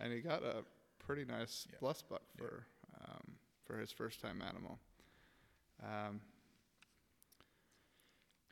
[0.01, 0.65] and he got a
[1.11, 1.79] pretty nice Yeah.
[1.81, 2.19] buck Yeah.
[2.39, 2.67] for
[3.05, 4.79] um, for his first time animal.
[5.83, 6.21] Um,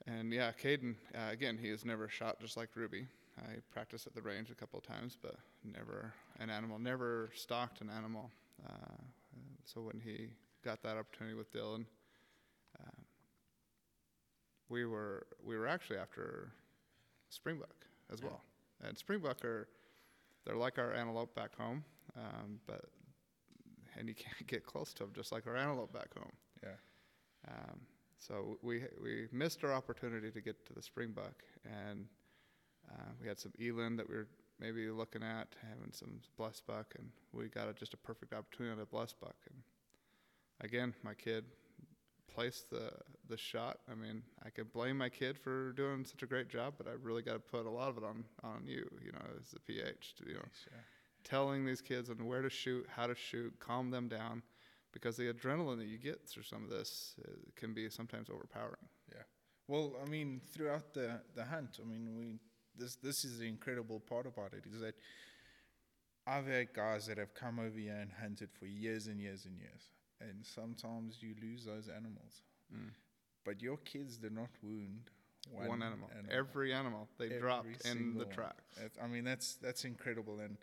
[0.07, 3.07] and yeah, Caden uh, again, he has never shot just like Ruby.
[3.39, 7.81] I practiced at the range a couple of times, but never an animal, never stalked
[7.81, 8.29] an animal.
[8.69, 8.97] Uh,
[9.65, 10.31] so when he
[10.65, 11.85] got that opportunity with Dylan,
[12.81, 13.05] um,
[14.69, 16.51] we were we were actually after
[17.31, 18.29] springbuck as Yeah.
[18.29, 18.43] well.
[18.81, 19.69] And springbuck are
[20.45, 21.85] they're like our antelope back home,
[22.19, 22.85] um, but
[23.97, 26.33] and you can't get close to them just like our antelope back home.
[26.63, 26.69] Yeah.
[27.49, 27.81] Um,
[28.19, 32.07] so we we missed our opportunity to get to the springbuck, and
[32.91, 34.29] uh, we had some eland that we were
[34.59, 38.81] maybe looking at having some blesbuck, and we got a, just a perfect opportunity on
[38.81, 39.37] a blesbuck.
[39.47, 39.63] And
[40.61, 41.45] again, my kid
[42.35, 42.91] placed the
[43.29, 43.79] the shot.
[43.91, 46.93] I mean, I can blame my kid for doing such a great job, but I
[47.01, 48.89] really got to put a lot of it on on you.
[49.05, 50.49] You know, as the PH, to, you know.
[51.25, 54.43] Telling these kids on where to shoot, how to shoot, calm them down,
[54.93, 58.77] because the adrenaline that you get through some of this uh, can be sometimes overpowering.
[59.11, 59.23] Yeah.
[59.67, 62.39] Well, I mean, throughout the, the hunt, I mean, we
[62.77, 64.95] this this is the incredible part about it is that
[66.27, 69.57] I've had guys that have come over here and hunted for years and years and
[69.59, 72.43] years, and sometimes you lose those animals.
[73.45, 75.11] But your kids did not wound
[75.51, 76.11] one, One, animal.
[76.31, 78.79] every animal they Every dropped in the tracks.
[79.03, 80.59] I mean, that's that's incredible, and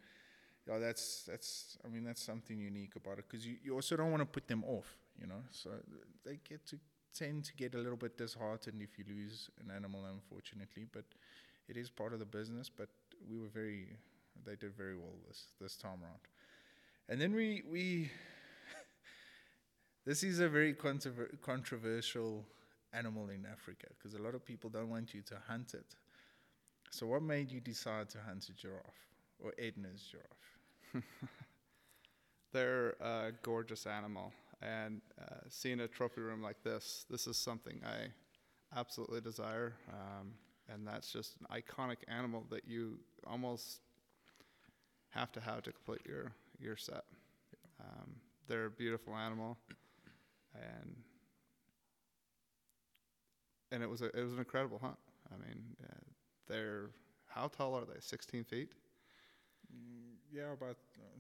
[0.68, 1.78] yeah, that's that's.
[1.86, 4.48] I mean, that's something unique about it because you, you also don't want to put
[4.48, 5.44] them off, you know.
[5.52, 5.70] So
[6.26, 6.80] they get to
[7.14, 10.86] tend to get a little bit disheartened if you lose an animal, unfortunately.
[10.92, 11.06] But
[11.68, 12.70] it is part of the business.
[12.70, 12.90] But
[13.30, 13.98] we were very,
[14.46, 16.22] they did very well this this time around,
[17.10, 18.12] and then we we.
[20.06, 22.46] this is a very controver- controversial
[22.94, 25.96] animal in Africa because a lot of people don't want you to hunt it.
[26.92, 29.08] So, what made you decide to hunt a giraffe
[29.40, 30.55] or Edna's giraffe?
[32.54, 34.32] They're a gorgeous animal,
[34.62, 38.08] and uh, seeing a trophy room like this, this is something I
[38.78, 39.74] absolutely desire.
[39.90, 40.32] Um,
[40.72, 43.82] and that's just an iconic animal that you almost
[45.10, 47.04] have to have to complete your your set.
[47.80, 48.16] Um,
[48.48, 49.58] they're a beautiful animal,
[50.54, 50.96] and
[53.72, 54.98] and it was a it was an incredible hunt.
[55.32, 56.04] I mean, uh,
[56.48, 56.90] they're
[57.28, 58.00] how tall are they?
[58.00, 58.70] 16 feet,
[60.32, 61.20] yeah, about uh,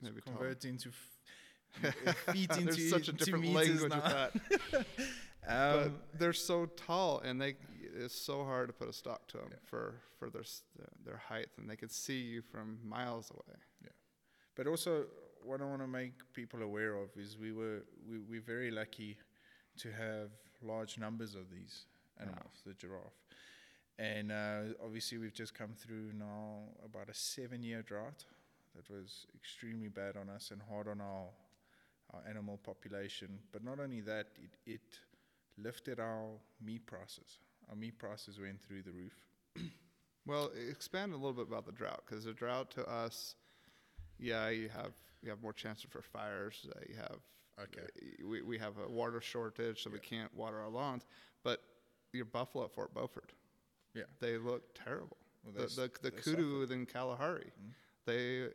[0.00, 3.96] maybe convert into f- feet into There's such a different language now.
[4.32, 4.86] with that.
[5.44, 7.56] Um, but they're so tall, and they
[7.96, 9.56] it's so hard to put a stock to them Yeah.
[9.64, 10.44] for for their
[11.04, 13.58] their height, and they can see you from miles away.
[13.82, 13.90] Yeah,
[14.54, 15.06] But also,
[15.42, 19.18] what I want to make people aware of is we were we we're very lucky
[19.78, 20.30] to have
[20.62, 21.86] large numbers of these
[22.20, 23.18] animals, the giraffe,
[24.02, 28.24] and uh, obviously we've just come through now about a seven-year drought
[28.74, 31.26] that was extremely bad on us and hard on our
[32.14, 33.38] our animal population.
[33.52, 34.98] But not only that, it it
[35.56, 36.26] lifted our
[36.60, 37.38] meat prices.
[37.70, 39.16] Our meat prices went through the roof.
[40.24, 43.34] Well, expand a little bit about the drought, because the drought to us,
[44.20, 46.64] yeah, you have you have more chances for fires.
[46.70, 47.18] Uh, you have
[47.60, 47.82] Okay.
[47.82, 51.06] uh, we we have a water shortage, so we can't water our lawns.
[51.42, 51.58] But
[52.12, 53.32] your buffalo at Fort Beaufort,
[53.94, 54.04] Yeah.
[54.20, 55.16] they look terrible.
[55.44, 57.72] Well, the they the, the they kudu in Kalahari, Mhm.
[58.06, 58.48] they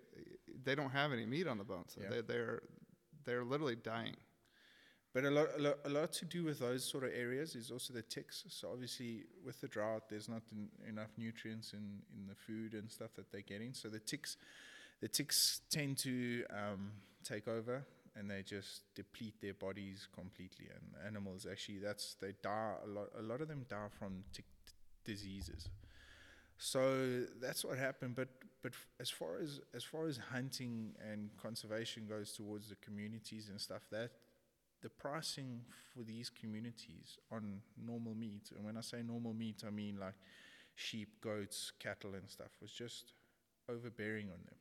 [0.63, 1.95] they don't have any meat on the bones.
[1.99, 2.09] Yeah.
[2.09, 2.61] They, they're
[3.25, 4.15] they're literally dying.
[5.13, 7.71] But a lot, a lot, a lot to do with those sort of areas is
[7.71, 8.43] also the ticks.
[8.49, 12.91] So obviously, with the drought, there's not en- enough nutrients in, in the food and
[12.91, 13.73] stuff that they're getting.
[13.73, 14.37] So the ticks,
[15.01, 16.91] the ticks tend to um,
[17.23, 17.83] take over,
[18.15, 20.67] and they just deplete their bodies completely.
[20.75, 23.07] And animals actually, that's they die a lot.
[23.17, 24.45] A lot of them die from tick
[25.07, 25.69] diseases.
[26.57, 28.15] So that's what happened.
[28.15, 28.29] But
[28.61, 33.59] but as far as as far as hunting and conservation goes towards the communities and
[33.59, 34.11] stuff, that
[34.81, 35.61] the pricing
[35.93, 40.15] for these communities on normal meat, and when I say normal meat, I mean like
[40.75, 43.13] sheep, goats, cattle, and stuff was just
[43.69, 44.55] overbearing on them.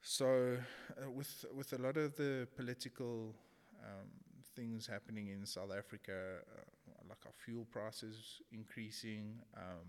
[0.00, 0.56] So,
[0.96, 3.34] uh, with with a lot of the political
[3.82, 4.08] um,
[4.54, 6.62] things happening in South Africa, uh,
[7.08, 9.88] like our fuel prices increasing, um,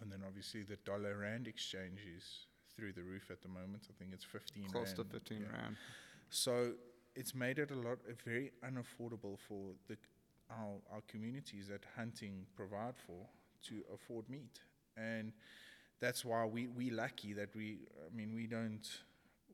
[0.00, 3.88] and then obviously the dollar rand exchange is through the roof at the moment.
[3.90, 5.60] I think it's fifteen Close to 15 yeah.
[5.60, 5.76] rand.
[6.30, 6.72] So
[7.14, 9.96] it's made it a lot uh, very unaffordable for the
[10.50, 13.26] our our communities that hunting provide for
[13.68, 14.60] to afford meat,
[14.96, 15.32] and
[16.00, 18.86] that's why we we lucky that we I mean we don't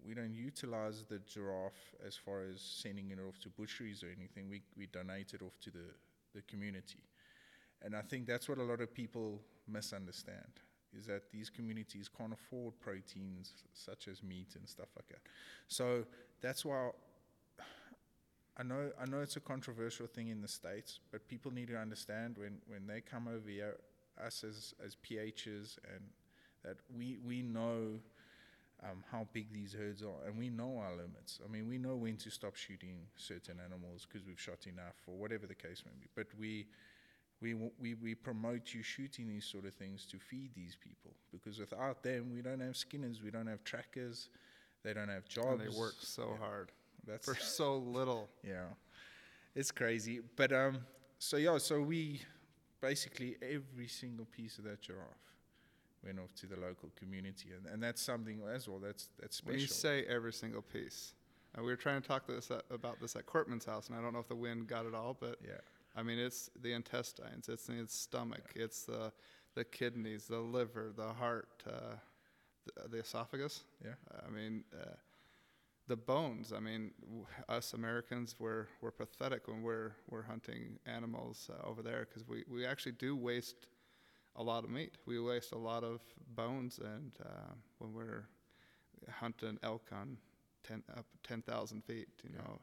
[0.07, 4.49] we don't utilize the giraffe as far as sending it off to butcheries or anything.
[4.51, 5.87] We we donate it off to the
[6.35, 7.05] the community,
[7.83, 10.61] and I think that's what a lot of people misunderstand
[10.97, 15.20] is that these communities can't afford proteins such as meat and stuff like that.
[15.68, 16.05] So
[16.40, 16.90] that's why
[18.57, 21.77] I know I know it's a controversial thing in the states, but people need to
[21.77, 23.77] understand when, when they come over here,
[24.25, 26.05] us as as PHs, and
[26.62, 27.99] that we we know
[28.85, 31.40] um, how big these herds are, and we know our limits.
[31.44, 35.16] I mean, we know when to stop shooting certain animals because we've shot enough, or
[35.16, 36.09] whatever the case may be.
[36.14, 36.66] But we
[37.40, 41.59] we, we, we promote you shooting these sort of things to feed these people because
[41.59, 44.29] without them, we don't have skinners, we don't have trackers,
[44.83, 45.61] they don't have jobs.
[45.61, 46.47] And they work so Yeah.
[46.47, 46.73] hard
[47.07, 48.29] That's for so little.
[48.42, 48.68] yeah,
[49.55, 50.20] it's crazy.
[50.37, 50.79] But um,
[51.18, 52.23] so yeah, so we
[52.81, 55.34] basically every single piece of that giraffe
[56.05, 58.79] went off to the local community, and, and that's something as well.
[58.79, 59.53] That's that's special.
[59.53, 61.14] When you say every single piece,
[61.57, 64.03] uh, we were trying to talk this at, about this at Cortman's house, and I
[64.03, 65.53] don't know if the wind got it all, but yeah,
[65.97, 69.12] I mean, it's the intestines, it's the stomach, it's the
[69.55, 71.97] the kidneys, the liver, the heart, uh,
[72.67, 73.64] the, the esophagus.
[73.85, 73.93] yeah,
[74.27, 74.97] I mean, uh,
[75.87, 76.53] the bones.
[76.53, 81.83] I mean, w- us Americans, we're we're pathetic when we're we're hunting animals uh, over
[81.83, 83.67] there because we, we actually do waste
[84.37, 84.97] a lot of meat.
[85.07, 86.01] We waste a lot of
[86.35, 88.27] bones, and uh, when we're
[89.11, 90.18] hunting elk on
[90.62, 92.42] ten up ten thousand feet, you Yeah.
[92.42, 92.61] know,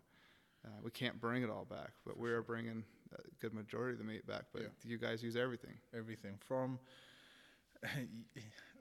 [0.65, 2.41] uh, we can't bring it all back, but For we're sure.
[2.43, 4.45] bringing a good majority of the meat back.
[4.53, 4.67] But Yeah.
[4.83, 5.79] you guys use everything.
[5.93, 6.79] everything from.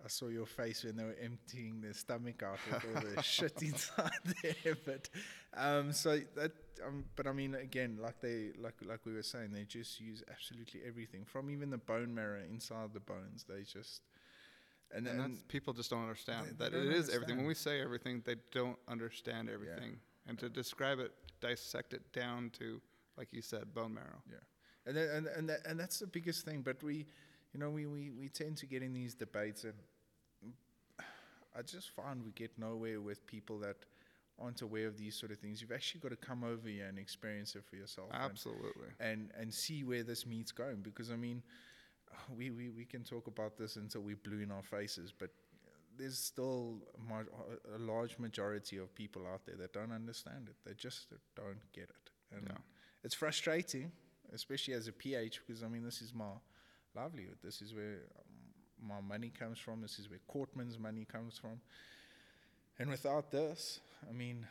[0.04, 3.60] I saw your face when they were emptying their stomach out with all the shit
[3.62, 4.10] inside
[4.42, 4.76] there.
[4.84, 5.08] But
[5.56, 6.52] um, so that,
[6.86, 10.22] um, but I mean, again, like they, like like we were saying, they just use
[10.30, 13.44] absolutely everything from even the bone marrow inside the bones.
[13.48, 14.02] They just
[14.92, 17.36] and And, then that's, people just don't understand they- that they it don't is everything.
[17.36, 20.00] When we say everything, they don't understand everything.
[20.26, 22.80] And to describe it, dissect it down to,
[23.16, 24.22] like you said, bone marrow.
[24.30, 24.36] Yeah,
[24.86, 26.62] and then, and and that, and that's the biggest thing.
[26.62, 27.06] But we,
[27.52, 29.74] you know, we, we, we tend to get in these debates, and
[31.56, 33.76] I just find we get nowhere with people that
[34.38, 35.60] aren't aware of these sort of things.
[35.60, 38.88] You've actually got to come over here and experience it for yourself, Absolutely.
[38.98, 40.80] and and see where this meat's going.
[40.82, 41.42] Because I mean,
[42.36, 45.30] we, we, we can talk about this until we blue in our faces, but
[45.98, 46.78] there's still
[47.74, 50.54] a, large majority of people out there that don't understand it.
[50.64, 52.56] They just don't get it, and Yeah.
[53.04, 53.92] it's frustrating,
[54.32, 56.32] especially as a PH, because I mean, this is my
[56.94, 57.36] livelihood.
[57.42, 57.98] This is where
[58.86, 59.80] my money comes from.
[59.80, 61.60] This is where Courtman's money comes from.
[62.78, 64.46] And without this, I mean,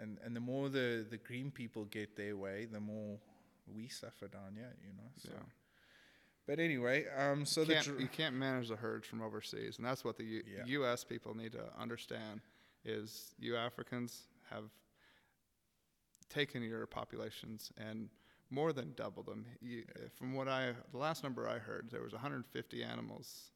[0.00, 3.18] and and the more the the green people get their way, the more
[3.74, 5.10] we suffer down here, you know.
[5.22, 5.30] So.
[5.32, 5.40] Yeah.
[6.46, 9.86] But anyway, um, so you, can't, dr- you can't manage the herds from overseas, and
[9.86, 10.64] that's what the U- Yeah.
[10.66, 11.02] U.S.
[11.02, 12.40] people need to understand:
[12.84, 14.64] is you Africans have
[16.28, 18.08] taken your populations and
[18.50, 19.44] more than doubled them.
[19.60, 23.50] You, From what I, the last number I heard, there was 150 animals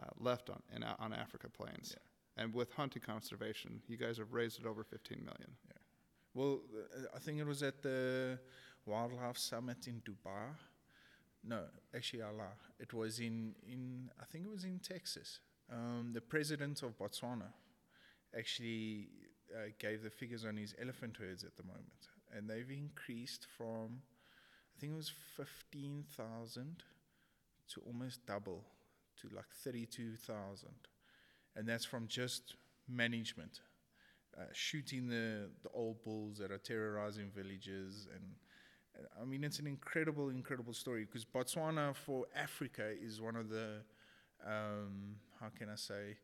[0.00, 1.94] uh, left on in, on Africa plains,
[2.36, 5.56] and with hunting conservation, you guys have raised it over 15 million.
[5.66, 5.72] Yeah.
[6.34, 8.38] Well, uh, I think it was at the
[8.86, 10.54] Wildlife Summit in Dubai.
[11.42, 12.52] No, actually, Allah.
[12.78, 15.40] It was in, in I think it was in Texas.
[15.72, 17.52] Um, the president of Botswana
[18.36, 19.08] actually
[19.54, 24.02] uh, gave the figures on his elephant herds at the moment, and they've increased from,
[24.76, 26.82] I think it was 15,000
[27.74, 28.64] to almost double
[29.20, 30.68] to like 32,000.
[31.56, 32.54] And that's from just
[32.88, 33.60] management
[34.38, 38.22] uh, shooting the, the old bulls that are terrorizing villages and
[39.20, 43.82] I mean it's an incredible incredible story because Botswana for Africa is one of the
[44.46, 46.16] um, how can I say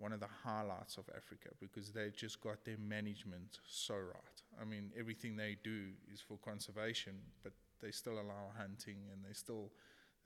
[0.00, 4.42] one of the highlights of Africa because they've just got their management so right.
[4.60, 9.34] I mean everything they do is for conservation but they still allow hunting and they
[9.34, 9.70] still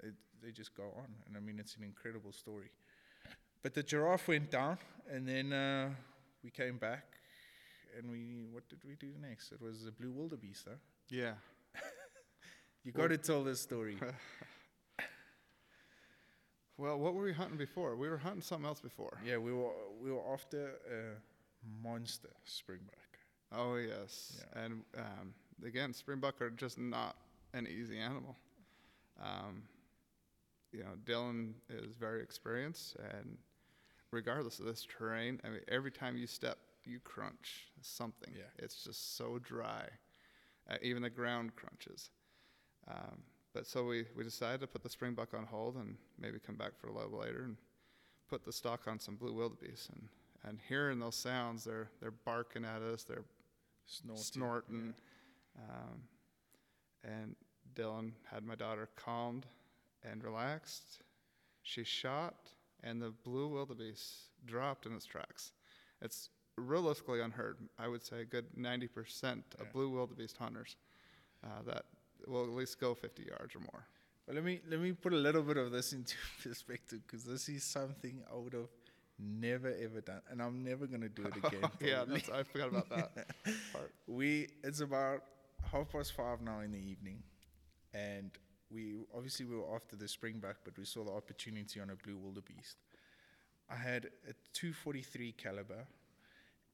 [0.01, 0.09] they,
[0.43, 2.71] they just go on and I mean it's an incredible story.
[3.63, 4.79] But the giraffe went down
[5.11, 5.91] and then uh,
[6.43, 7.05] we came back
[7.99, 9.53] and we what did we do next?
[9.53, 10.77] It was the blue wildebeest, huh?
[11.09, 11.33] Yeah.
[12.85, 13.97] You got to tell this story.
[16.77, 17.95] Well, what were we hunting before?
[17.97, 19.19] We were hunting something else before.
[19.25, 19.71] Yeah, we were
[20.03, 23.19] we were after a monster springbuck.
[23.53, 24.63] Oh yes, Yeah.
[24.65, 25.35] and um,
[25.65, 27.17] again, springbuck are just not
[27.53, 28.37] an easy animal.
[29.23, 29.63] Um,
[30.73, 33.39] you know, Dylan is very experienced, and
[34.11, 38.33] regardless of this terrain, I mean, every time you step, you crunch something.
[38.37, 38.43] Yeah.
[38.59, 39.85] It's just so dry.
[40.69, 42.11] Uh, even the ground crunches.
[42.89, 43.23] Um,
[43.55, 46.73] but so we, we decided to put the springbuck on hold and maybe come back
[46.79, 47.57] for a little later and
[48.29, 50.09] put the stock on some blue wildebeest and
[50.47, 53.25] and hearing those sounds, they're they're barking at us, they're
[53.87, 54.23] Snorting.
[54.25, 54.95] snorting.
[55.59, 56.01] Um,
[57.03, 57.37] and
[57.75, 59.47] Dylan had my daughter calmed
[60.03, 61.01] and relaxed.
[61.63, 62.35] She shot,
[62.83, 65.53] and the blue wildebeest dropped in its tracks.
[66.03, 67.57] It's realistically unheard.
[67.79, 68.89] I would say a good 90%
[69.23, 69.73] of Yeah.
[69.73, 70.77] blue wildebeest hunters
[71.43, 71.85] uh, that
[72.29, 73.87] will at least go 50 yards or more.
[74.27, 77.49] Well, let me let me put a little bit of this into perspective because this
[77.49, 78.69] is something I would have
[79.19, 81.71] never ever done, and I'm never gonna do it again.
[81.81, 83.15] yeah, that's, I forgot about that
[83.73, 83.93] part.
[84.07, 85.23] we it's about
[85.71, 87.23] half past five now in the evening,
[87.93, 88.31] and
[88.71, 92.17] we obviously we were after the springbuck, but we saw the opportunity on a blue
[92.17, 92.77] wildebeest.
[93.71, 95.87] I had a 243 caliber,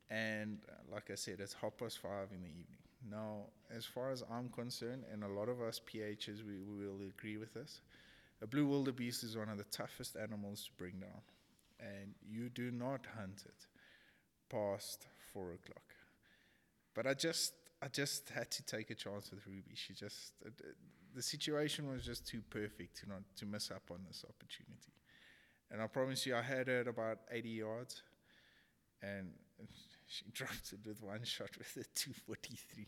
[0.09, 2.80] and uh, like I said, it's half past five in the evening.
[3.09, 7.01] Now, as far as I'm concerned, and a lot of us PHs, we, we will
[7.09, 7.81] agree with this,
[8.43, 11.23] a blue wildebeest is one of the toughest animals to bring down,
[11.81, 13.67] and you do not hunt it
[14.51, 15.95] past four o'clock.
[16.95, 19.75] But I just, I just had to take a chance with Ruby.
[19.75, 20.77] She just, uh, it-
[21.15, 24.93] the situation was just too perfect to not to miss up on this opportunity.
[25.71, 28.03] And I promise you, I had her at about 80 yards,
[29.03, 29.33] and
[30.11, 32.87] she dropped it with one shot with a 243.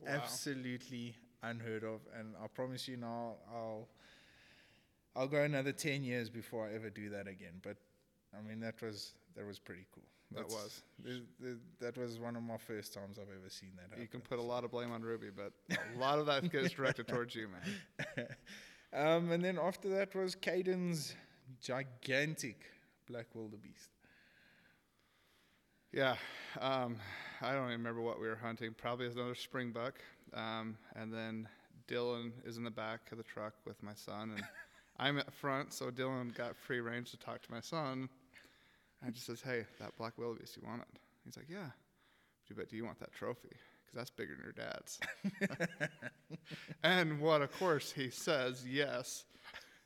[0.00, 0.08] Wow.
[0.08, 2.00] Absolutely unheard of.
[2.18, 3.88] And I promise you now, I'll,
[5.14, 7.60] I'll go another 10 years before I ever do that again.
[7.62, 7.76] But
[8.36, 10.02] I mean, that was that was pretty cool.
[10.32, 10.82] That That's- was.
[11.04, 13.96] th- th- that was one of my first times I've ever seen that.
[14.00, 16.70] You can put a lot of blame on Ruby, but a lot of that gets
[16.72, 18.26] directed towards you, man.
[18.92, 21.14] um, and then after that was Caden's
[21.62, 22.64] gigantic
[23.06, 23.90] black wildebeest.
[25.94, 26.16] Yeah,
[26.60, 26.96] um,
[27.40, 28.74] I don't even remember what we were hunting.
[28.76, 30.00] Probably another spring buck.
[30.32, 31.48] Um, and then
[31.86, 34.42] Dylan is in the back of the truck with my son, and
[34.98, 35.72] I'm at front.
[35.72, 38.08] So Dylan got free range to talk to my son.
[39.04, 41.70] And just says, "Hey, that black wildebeest, you want it?" He's like, "Yeah."
[42.56, 43.50] But do you want that trophy?
[43.50, 44.98] Because that's bigger than your dad's.
[46.82, 49.26] and what, of course, he says yes.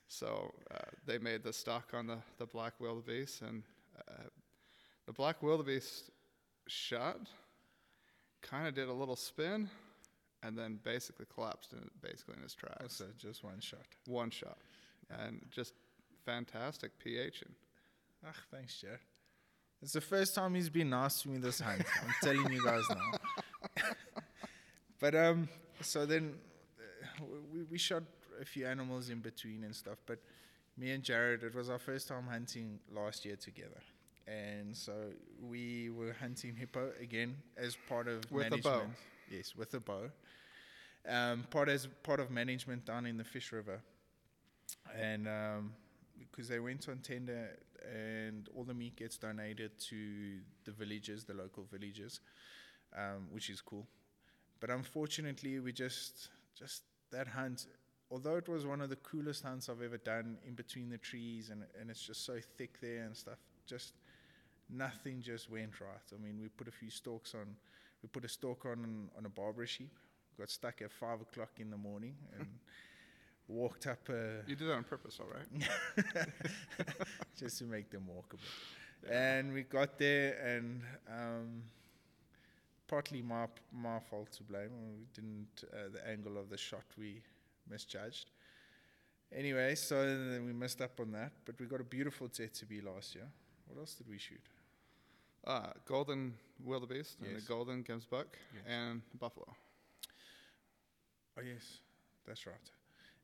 [0.06, 3.62] So uh, they made the stock on the, the black wildebeest, and
[4.08, 4.24] uh,
[5.08, 6.10] the black wildebeest
[6.68, 7.18] shot,
[8.42, 9.70] kind of did a little spin,
[10.42, 12.96] and then basically collapsed in basically in his tracks.
[12.96, 13.80] So just one shot.
[14.06, 14.58] One shot,
[15.10, 15.72] and just
[16.26, 17.54] fantastic PHing.
[18.24, 18.98] Ah, thanks, Jared.
[19.80, 21.84] It's the first time he's been nice to me this hunt.
[22.02, 23.84] I'm telling you guys now.
[25.00, 25.48] but um,
[25.80, 26.34] so then
[26.78, 28.02] uh, we we shot
[28.38, 29.96] a few animals in between and stuff.
[30.04, 30.18] But
[30.76, 33.80] me and Jared, it was our first time hunting last year together,
[34.28, 34.92] and so
[35.40, 38.82] we were hunting hippo again as part of With a bow.
[39.30, 40.10] Yes, with a bow.
[41.08, 43.80] Um, part as part of management down in the Fish River,
[44.94, 45.72] and um,
[46.30, 47.50] because they went on tender
[47.82, 52.20] and all the meat gets donated to the villages, the local villages,
[52.96, 53.86] um, which is cool.
[54.60, 57.66] But unfortunately, we just just that hunt.
[58.10, 61.50] Although it was one of the coolest hunts I've ever done, in between the trees,
[61.50, 63.38] and and it's just so thick there and stuff.
[63.66, 63.92] Just
[64.70, 66.12] nothing just went right.
[66.12, 67.56] I mean, we put a few stalks on.
[68.02, 69.92] We put a stalk on on a Barbary sheep.
[70.38, 72.46] Got stuck at five o'clock in the morning and
[73.48, 76.26] walked up a You did that on purpose, all right?
[77.38, 79.10] just to make them walkable.
[79.10, 81.62] And we got there, and um,
[82.86, 84.70] partly my my fault to blame.
[84.96, 87.22] We didn't uh, the angle of the shot we
[87.68, 88.30] misjudged.
[89.30, 93.14] Anyway, so then we messed up on that, but we got a beautiful tsessebe last
[93.14, 93.28] year.
[93.66, 94.40] What else did we shoot?
[95.46, 96.34] Uh, golden
[96.64, 97.42] wildebeest and Yes.
[97.42, 98.64] the golden Gemsbuck Yes.
[98.66, 99.46] and buffalo.
[101.36, 101.78] Oh yes,
[102.26, 102.70] that's right.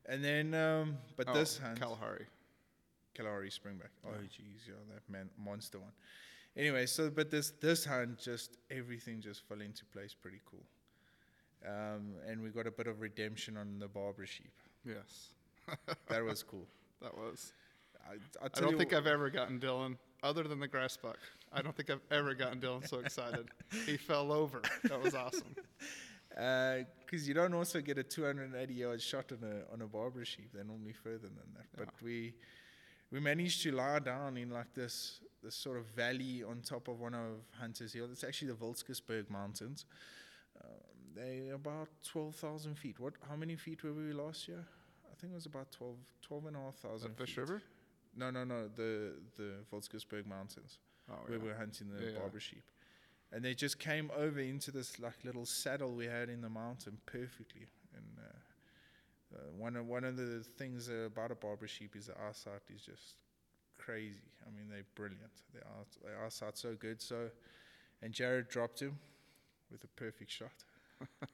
[0.06, 2.26] And then, um, but Oh, this hunt, Kalahari.
[3.14, 3.90] Kalahari Springbuck.
[4.04, 4.28] Oh Yeah.
[4.28, 5.92] jeez, yeah, that man monster one.
[6.56, 10.64] Anyway, so but this this hunt just everything just fell into place pretty cool.
[11.66, 14.52] Um, and we got a bit of redemption on the Barbary sheep.
[14.84, 15.30] Yes,
[16.08, 16.66] That was cool.
[17.00, 17.52] that was.
[18.08, 21.18] I, I don't think I've ever gotten Dylan, other than the grass buck.
[21.52, 23.48] I don't think I've ever gotten Dylan so excited.
[23.86, 24.62] he fell over.
[24.84, 25.54] That was awesome.
[26.28, 30.50] because you don't also get a 280 yard shot on a on a Barbary sheep.
[30.52, 31.66] They're normally further than that.
[31.76, 32.34] But we
[33.12, 37.00] we managed to lie down in like this this sort of valley on top of
[37.00, 38.08] one of Hunter's Hill.
[38.10, 39.84] It's actually the Volskersberg Mountains.
[40.62, 40.70] Um,
[41.14, 42.98] they're about 12,000 feet.
[42.98, 43.14] What?
[43.28, 44.64] How many feet were we last year?
[45.04, 47.38] I think it was about 12, 12 and a half thousand Fish feet.
[47.38, 47.62] River?
[48.16, 48.68] No, no, no.
[48.68, 50.78] The the Volskersberg Mountains
[51.10, 51.44] Oh, where yeah.
[51.44, 52.62] we were hunting the Yeah, barber sheep.
[53.32, 56.98] And they just came over into this like little saddle we had in the mountain
[57.06, 57.66] perfectly.
[57.94, 62.14] And uh, uh, one of one of the things about a barber sheep is the
[62.28, 63.16] eyesight is just
[63.78, 64.30] crazy.
[64.46, 65.32] I mean, they're brilliant.
[65.52, 67.02] They are their eyesight so good.
[67.02, 67.30] So,
[68.02, 68.98] and Jared dropped him
[69.70, 70.64] with a perfect shot.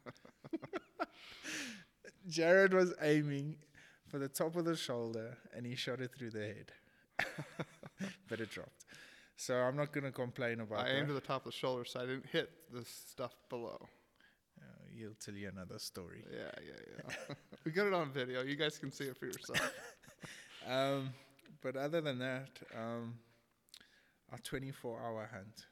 [2.28, 3.56] Jared was aiming
[4.10, 6.72] for the top of the shoulder, and he shot it through the head.
[8.28, 8.84] but it dropped.
[9.36, 10.98] So I'm not going to complain about I that.
[10.98, 13.78] aimed at the top of the shoulder, so I didn't hit the stuff below.
[14.60, 16.24] Uh, he'll tell you another story.
[16.30, 17.34] Yeah, yeah, yeah.
[17.64, 18.42] we got it on video.
[18.42, 19.72] You guys can see it for yourself.
[20.68, 21.14] Um,
[21.62, 23.14] but other than that, um,
[24.30, 25.66] our 24-hour hunt.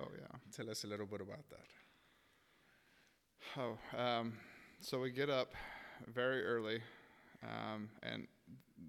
[0.00, 0.26] Oh yeah.
[0.54, 1.66] Tell us a little bit about that.
[3.56, 4.32] Oh, um,
[4.80, 5.54] so we get up
[6.12, 6.80] very early,
[7.42, 8.26] um, and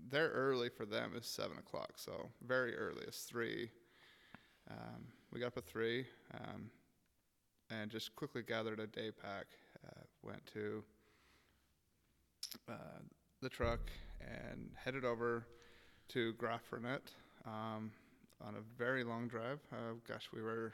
[0.09, 1.93] their early for them is seven o'clock.
[1.95, 3.69] So very early It's three.
[4.69, 6.69] Um, we got up at three, um,
[7.71, 9.45] and just quickly gathered a day pack.
[9.85, 10.83] Uh, went to
[12.67, 12.73] uh,
[13.41, 13.79] the truck
[14.21, 15.45] and headed over
[16.09, 17.01] to Graaff-Reinet
[17.45, 17.91] um,
[18.45, 19.59] on a very long drive.
[19.71, 20.73] Uh, gosh, we were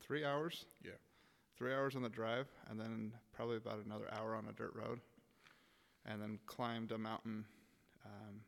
[0.00, 0.92] three hours Yeah.
[1.56, 5.00] three hours on the drive, and then probably about another hour on a dirt road,
[6.06, 7.44] and then climbed a mountain
[8.04, 8.40] um,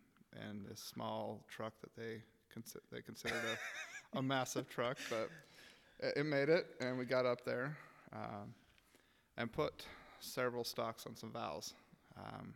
[0.48, 2.22] in this small truck that they
[2.54, 3.42] consi- they considered
[4.14, 5.30] a, a massive truck, but
[6.00, 7.76] it, it made it, and we got up there
[8.12, 8.54] um,
[9.36, 9.84] and put
[10.20, 11.74] several stocks on some valves.
[12.16, 12.54] Um,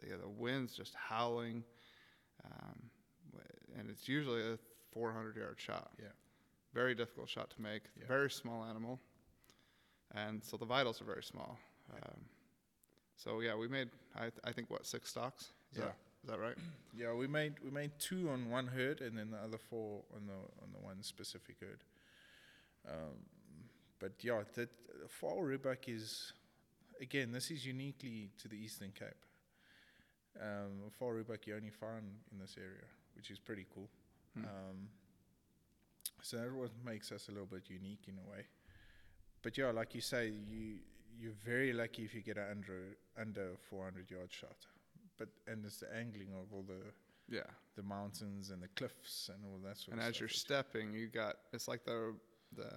[0.00, 1.64] the, the wind's just howling,
[2.44, 2.90] um,
[3.78, 4.58] and it's usually a
[4.92, 5.90] 400 yard shot.
[5.98, 6.06] Yeah.
[6.74, 7.82] Very difficult shot to make.
[7.98, 8.06] Yeah.
[8.06, 8.98] Very small animal
[10.14, 11.58] and so the vitals are very small.
[11.94, 12.20] Um,
[13.16, 15.52] so yeah, we made I, th- I think what six stocks.
[15.72, 15.84] Is Yeah.
[15.84, 16.56] that, is that right?
[16.94, 20.26] Yeah, we made we made two on one herd, and then the other four on
[20.26, 21.82] the on the one specific herd.
[22.86, 23.16] Um,
[23.98, 24.68] but yeah, that
[25.20, 26.34] vaal rhebuck is
[27.00, 29.24] again this is uniquely to the Eastern Cape.
[30.38, 32.84] Um, vaal rhebuck you only find in this area,
[33.16, 33.88] which is pretty cool.
[34.36, 34.44] Hmm.
[34.44, 34.88] Um,
[36.20, 38.44] so that what makes us a little bit unique in a way.
[39.42, 40.76] But yeah, like you say, you
[41.18, 44.56] you're very lucky if you get an under under 400 yard shot.
[45.18, 46.92] But and it's the angling of all the
[47.28, 47.46] Yeah.
[47.76, 50.20] the mountains and the cliffs and all that sort And of as stuff.
[50.20, 52.14] you're stepping, you got it's like the
[52.54, 52.70] the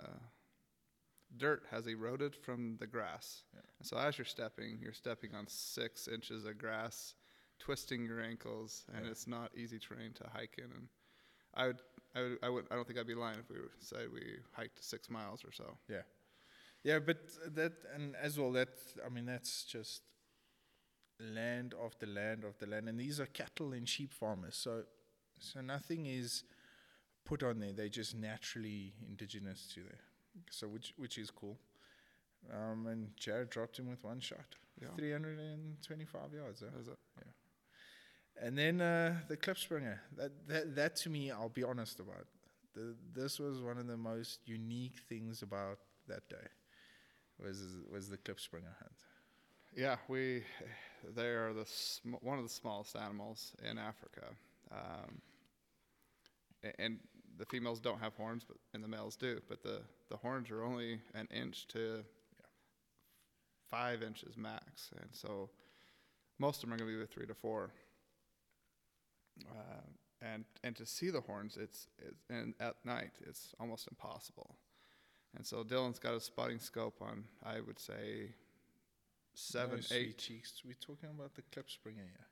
[1.38, 3.44] dirt has eroded from the grass.
[3.54, 3.62] Yeah.
[3.82, 7.16] So as you're stepping, you're stepping on six inches of grass,
[7.60, 9.12] twisting your ankles, and Yeah.
[9.12, 10.72] it's not easy terrain to hike in.
[10.72, 10.88] And
[11.54, 11.82] I would
[12.16, 14.40] I would I would I don't think I'd be lying if we were say we
[14.54, 15.78] hiked six miles or so.
[15.90, 16.04] yeah,
[17.00, 17.18] but
[17.56, 18.70] that and as well that
[19.04, 20.04] I mean that's just
[21.20, 24.56] land of the land of the land, and these are cattle and sheep farmers.
[24.56, 24.84] So
[25.40, 26.44] so nothing is
[27.26, 30.02] put on there; they're just naturally indigenous to there.
[30.52, 31.58] So which which is cool.
[32.54, 34.90] Um, and Jared dropped him with one shot, Yeah.
[34.96, 36.60] 325 yards.
[36.62, 36.92] Huh?
[36.92, 37.26] It?
[38.40, 39.98] And then uh, the Klipspringer.
[40.16, 42.28] That, that that to me, I'll be honest about.
[42.76, 46.46] The, this was one of the most unique things about that day.
[47.44, 47.62] Was
[47.92, 48.96] was the Klipspringer hunt.
[49.76, 50.44] Yeah, we
[51.16, 54.28] they are the sm- one of the smallest animals in Africa,
[54.72, 55.22] um,
[56.80, 57.00] and
[57.38, 59.42] the females don't have horns, but and the males do.
[59.50, 62.06] But the the horns are only an inch to
[63.70, 65.50] five inches max, and so
[66.40, 67.72] most of them are going to be three to four.
[69.42, 69.82] Uh,
[70.22, 74.56] and and to see the horns, it's, it's and at night it's almost impossible.
[75.36, 78.30] And so Dylan's got a spotting scope on, I would say,
[79.34, 80.18] seven, No, eight.
[80.18, 80.62] cheeks.
[80.66, 82.28] We're talking about the klipspringer here.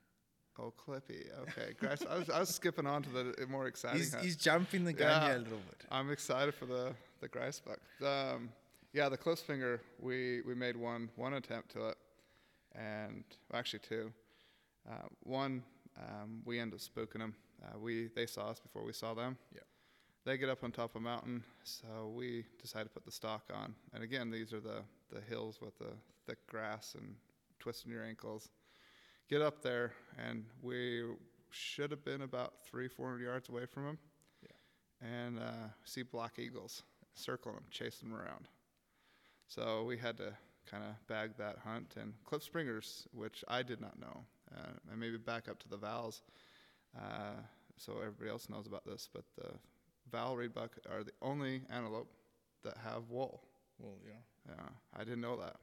[0.58, 1.26] Oh, Clippy.
[1.42, 2.04] Okay, Grass.
[2.08, 3.98] I was I was skipping on to the more exciting.
[3.98, 5.26] He's, he's jumping the gun Yeah.
[5.28, 5.84] here a little bit.
[5.90, 7.78] I'm excited for the the grysbuck.
[8.02, 8.50] Um,
[8.92, 9.80] yeah, the klipspringer.
[9.98, 11.96] We we made one one attempt to it,
[12.74, 14.12] and well, actually two.
[14.88, 15.64] Uh, one
[15.98, 17.34] um, we ended up spooking them.
[17.60, 19.36] Uh, we they saw us before we saw them.
[19.52, 19.60] Yeah.
[20.24, 23.42] They get up on top of a mountain, so we decide to put the stock
[23.52, 23.74] on.
[23.92, 25.92] And again, these are the the hills with the
[26.26, 27.14] thick grass and
[27.60, 28.48] twisting your ankles.
[29.28, 31.02] Get up there, and we
[31.50, 33.98] should have been about three, four hundred yards away from them
[35.00, 36.82] and uh, see black eagles
[37.14, 38.48] circling them, chasing them around.
[39.46, 40.32] So we had to
[40.70, 41.94] kind of bag that hunt.
[42.00, 44.24] And klipspringers, which I did not know,
[44.56, 46.22] uh, and maybe back up to the vals,
[46.96, 47.34] uh,
[47.76, 49.50] so everybody else knows about this, but the
[50.12, 52.12] Vaal rhebuck are the only antelope
[52.62, 53.42] that have wool.
[53.78, 54.12] Well, yeah.
[54.48, 55.56] Yeah, I didn't know that.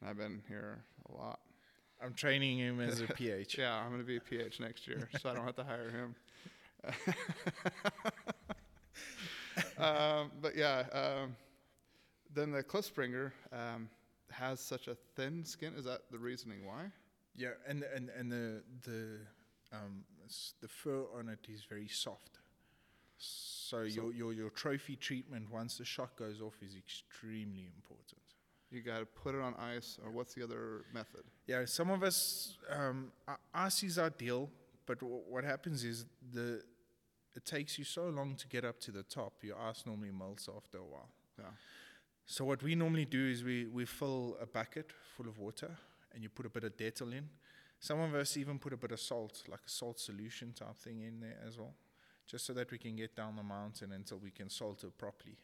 [0.00, 1.40] And I've been here a lot.
[2.02, 3.58] I'm training him as a PH.
[3.58, 5.90] Yeah, I'm going to be a PH next year, so I don't have to hire
[5.90, 6.14] him.
[9.78, 11.36] um, but yeah, um,
[12.32, 13.90] then the Klipspringer um,
[14.30, 15.74] has such a thin skin.
[15.76, 16.90] Is that the reasoning why?
[17.36, 19.18] Yeah, and and and the the
[19.72, 20.04] um
[20.60, 22.39] the fur on it is very soft.
[23.22, 28.22] So, your, your your trophy treatment once the shot goes off is extremely important.
[28.70, 31.24] You got to put it on ice, or what's the other method?
[31.46, 33.12] Yeah, some of us um,
[33.52, 34.48] ice is ideal,
[34.86, 36.62] but w- what happens is the
[37.36, 39.34] it takes you so long to get up to the top.
[39.42, 41.10] Your ice normally melts after a while.
[41.38, 41.44] Yeah.
[42.26, 45.76] So what we normally do is we, we fill a bucket full of water
[46.14, 47.28] and you put a bit of Dettol in.
[47.80, 51.00] Some of us even put a bit of salt, like a salt solution type thing
[51.00, 51.74] in there as well,
[52.30, 55.36] just so that we can get down the mountain until we can salt it properly.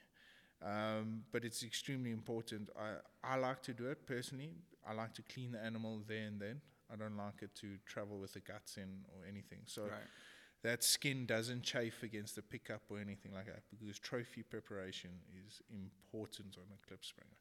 [0.64, 2.70] Um, but it's extremely important.
[2.78, 4.50] I, I like to do it personally.
[4.88, 6.60] I like to clean the animal there and then.
[6.92, 9.58] I don't like it to travel with the guts in or anything.
[9.66, 9.90] So right.
[10.62, 15.10] that skin doesn't chafe against the pickup or anything like that because trophy preparation
[15.46, 17.36] is important on a klipspringer.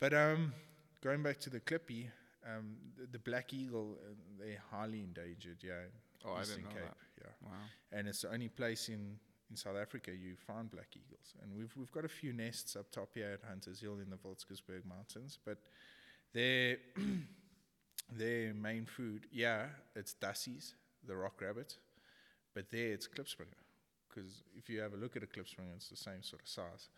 [0.00, 0.54] But um,
[1.02, 2.06] going back to the clippy,
[2.46, 5.72] um, the, the black eagle, uh, they're highly endangered, yeah.
[6.24, 6.96] Oh, I didn't know Cape, that.
[7.20, 7.30] Yeah.
[7.42, 7.52] Wow.
[7.92, 9.18] And it's the only place in,
[9.50, 11.34] in South Africa you find black eagles.
[11.42, 14.16] And we've, we've got a few nests up top here at Hunters Hill in the
[14.16, 15.58] Volksberg Mountains, but
[16.32, 16.76] their,
[18.12, 19.66] their main food, yeah,
[19.96, 20.74] it's dassies,
[21.06, 21.76] the rock rabbit,
[22.54, 23.62] but there it's klipspringer.
[24.08, 26.88] Because if you have a look at a klipspringer, it's the same sort of size.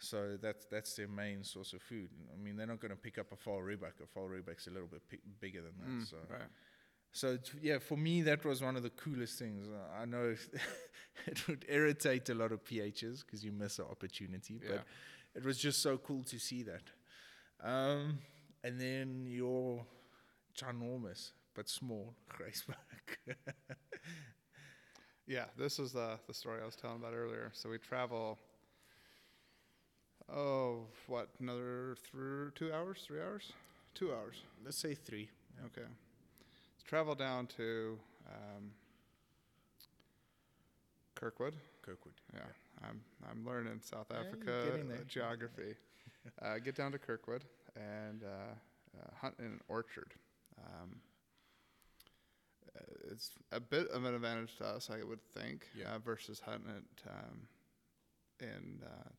[0.00, 2.10] So that's that's their main source of food.
[2.32, 4.00] I mean, they're not going to pick up a vaal rhebuck.
[4.00, 6.04] A vaal rhebuck's a little bit pi- bigger than that.
[6.04, 6.48] Mm, so right.
[7.12, 9.66] So yeah, for me that was one of the coolest things.
[9.68, 10.34] Uh, I know
[11.26, 14.68] it would irritate a lot of PHs because you miss an opportunity, Yeah.
[14.70, 14.86] but
[15.34, 16.82] it was just so cool to see that.
[17.62, 18.18] Um,
[18.62, 19.84] and then your
[20.56, 22.76] ginormous but small grysbuck.
[25.26, 27.50] Yeah, this is the the story I was telling about earlier.
[27.52, 28.38] So we travel.
[30.32, 31.28] Oh, what?
[31.40, 33.52] Another three, two hours, three hours,
[33.94, 34.36] two hours.
[34.64, 35.28] Let's say three.
[35.58, 35.66] Yeah.
[35.66, 35.88] Okay.
[36.88, 37.98] Let's travel down to
[38.30, 38.70] um,
[41.14, 41.52] Kirkwood.
[41.82, 42.14] Kirkwood.
[42.32, 42.40] Yeah,
[42.82, 45.74] I'm I'm learning South Yeah, Africa getting uh, geography.
[46.42, 47.44] uh, get down to Kirkwood
[47.76, 48.54] and uh,
[49.02, 50.14] uh, hunt in an orchard.
[50.56, 50.96] Um,
[52.74, 52.80] uh,
[53.12, 55.96] it's a bit of an advantage to us, I would think, Yeah.
[55.96, 57.48] uh, versus hunting it um,
[58.40, 59.10] in uh,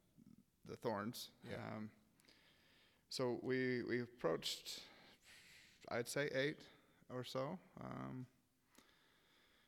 [0.68, 1.30] the thorns.
[1.48, 1.58] Yeah.
[1.78, 1.92] Um,
[3.12, 4.80] so we we approached,
[5.90, 6.58] I'd say eight
[7.14, 8.26] or so um,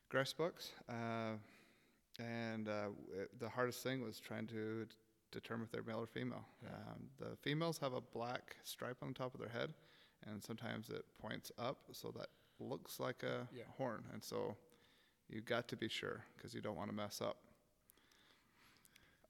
[0.08, 0.70] grass bucks.
[0.88, 1.36] Uh,
[2.18, 4.94] and uh, w- the hardest thing was trying to d-
[5.30, 6.44] determine if they're male or female.
[6.62, 6.68] Yeah.
[6.70, 9.72] Um, the females have a black stripe on the top of their head,
[10.26, 12.28] and sometimes it points up, so that
[12.60, 13.62] looks like a Yeah.
[13.78, 14.04] horn.
[14.12, 14.56] And so
[15.28, 17.38] you got to be sure because you don't want to mess up.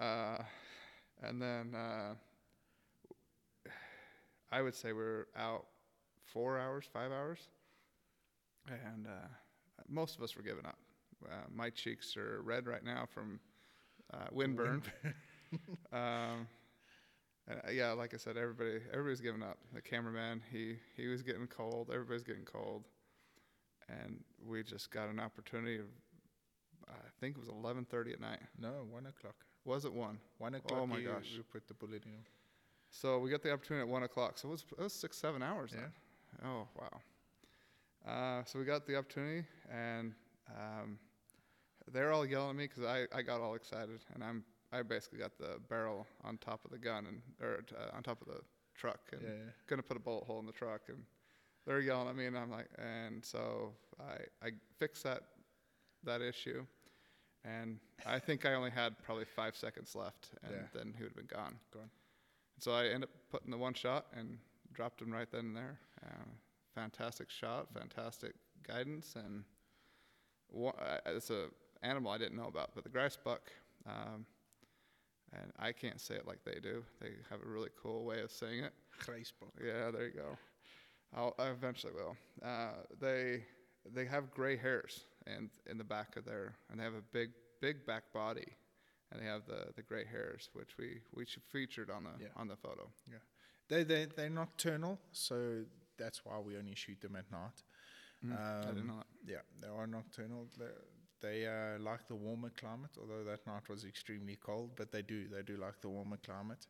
[0.00, 0.42] Uh,
[1.22, 2.14] and then uh,
[4.50, 5.66] I would say we're out
[6.24, 7.38] four hours, five hours,
[8.68, 9.28] and uh,
[9.88, 10.78] most of us were giving up.
[11.24, 13.38] Uh, my cheeks are red right now from
[14.12, 14.82] uh, windburn.
[15.92, 16.46] um,
[17.48, 19.58] and uh, yeah, like I said, everybody everybody's giving up.
[19.74, 21.90] The cameraman, he he was getting cold.
[21.92, 22.84] Everybody's getting cold,
[23.88, 25.76] and we just got an opportunity.
[25.78, 25.86] Of,
[26.88, 28.40] I think it was 11:30 at night.
[28.58, 29.34] No, one o'clock.
[29.64, 30.18] Was it one?
[30.38, 30.80] One o'clock.
[30.82, 31.30] Oh my you- gosh.
[31.34, 32.24] You put the bullet in.
[32.90, 34.36] So we got the opportunity at one o'clock.
[34.36, 35.70] So it was, it was six, seven hours.
[35.72, 35.80] Yeah.
[35.80, 36.50] Then.
[36.50, 37.00] Oh wow.
[38.06, 40.12] Uh, so we got the opportunity, and
[40.56, 40.98] um,
[41.92, 45.18] they're all yelling at me because I, I got all excited, and I'm I basically
[45.18, 48.40] got the barrel on top of the gun and or uh, on top of the
[48.74, 49.50] truck, and Yeah, yeah.
[49.68, 50.98] gonna put a bullet hole in the truck, and
[51.66, 55.22] they're yelling at me, and I'm like, and so I I fixed that
[56.04, 56.66] that issue,
[57.44, 60.66] and I think I only had probably five seconds left, and Yeah.
[60.74, 61.56] then he would have been gone.
[61.72, 61.90] Gone.
[62.58, 64.38] So I ended up putting the one shot and
[64.72, 65.78] dropped him right then and there.
[66.04, 66.24] Uh,
[66.74, 68.34] fantastic shot, fantastic
[68.66, 69.44] guidance, and
[70.66, 71.46] uh, it's a
[71.82, 73.50] animal I didn't know about, but the grass buck.
[73.86, 74.26] Um,
[75.32, 76.84] and I can't say it like they do.
[77.00, 78.72] They have a really cool way of saying it.
[79.02, 79.50] Grijsbok.
[79.64, 80.36] Yeah, there you go.
[81.16, 82.16] I'll, I eventually will.
[82.44, 83.44] Uh, they
[83.94, 87.30] they have gray hairs and in the back of their and they have a big
[87.60, 88.46] big back body,
[89.10, 92.28] and they have the, the gray hairs, which we we featured on the Yeah.
[92.36, 92.90] on the photo.
[93.10, 93.16] Yeah,
[93.68, 95.64] They they they're nocturnal, so
[95.98, 97.62] that's why we only shoot them at night.
[98.30, 99.04] I Um.
[99.26, 100.48] Yeah, they are nocturnal.
[100.58, 100.66] They
[101.20, 104.70] They uh, like the warmer climate, although that night was extremely cold.
[104.76, 106.66] But they do, they do like the warmer climate.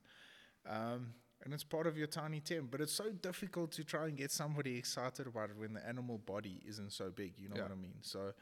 [0.67, 1.15] Um,
[1.45, 2.69] and it's part of your tiny ten.
[2.71, 6.19] But it's so difficult to try and get somebody excited about it when the animal
[6.19, 7.39] body isn't so big.
[7.39, 7.63] You know Yeah.
[7.63, 7.99] what I mean?
[8.03, 8.33] So,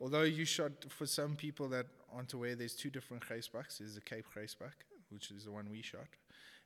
[0.00, 3.78] although you shot for some people that aren't aware, there's two different grysbucks.
[3.78, 4.74] There's the Cape grysbuck,
[5.10, 6.08] which is the one we shot,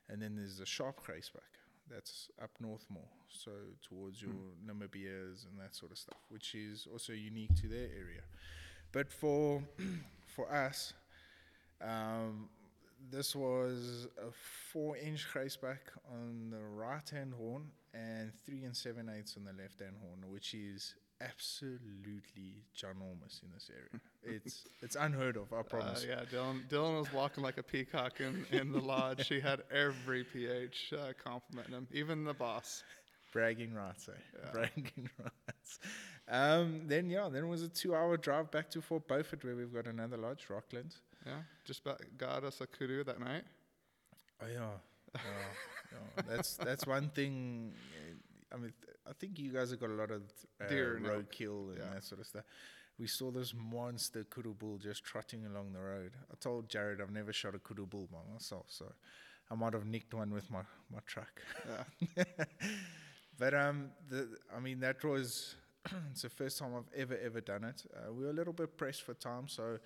[0.09, 1.58] and then there's the sharp grysbuck.
[1.89, 4.31] That's up north more, so towards your
[4.65, 8.21] Namibias and that sort of stuff, which is also unique to their area.
[8.91, 9.63] But for
[10.35, 10.93] for us,
[11.81, 12.49] um,
[13.11, 14.31] this was a
[14.71, 15.79] four-inch grysbuck
[16.11, 20.95] on the right-hand horn and three and seven eighths on the left-hand horn, which is
[21.21, 24.01] absolutely ginormous in this area.
[24.23, 26.03] it's it's unheard of, I promise.
[26.03, 26.67] Uh, yeah, Dylan.
[26.69, 29.27] Dylan was walking like a peacock in, in the lodge.
[29.27, 32.83] He had every PH uh, complimenting him, even the boss.
[33.31, 34.17] Bragging rights, eh?
[34.43, 34.51] Yeah.
[34.51, 35.79] Bragging rights.
[36.27, 39.73] Um, then yeah, then it was a two-hour drive back to Fort Beaufort where we've
[39.73, 40.95] got another lodge, Rockland.
[41.25, 41.33] Yeah,
[41.65, 43.43] just about got us a kudu that night.
[44.41, 44.69] Oh yeah,
[45.15, 45.21] yeah,
[45.91, 46.23] yeah.
[46.27, 47.73] That's that's one thing.
[48.51, 50.23] I mean, th- I think you guys have got a lot of
[50.61, 51.93] uh, Deer and roadkill and Yeah.
[51.93, 52.43] that sort of stuff.
[52.97, 56.11] We saw this monster kudu bull just trotting along the road.
[56.31, 58.91] I told Jared I've never shot a kudu bull by myself, so
[59.49, 61.41] I might have nicked one with my my truck.
[62.17, 62.23] Yeah,
[63.37, 65.55] But um, the I mean that was
[66.11, 67.85] it's the first time I've ever ever done it.
[67.95, 69.77] Uh, we were a little bit pressed for time, so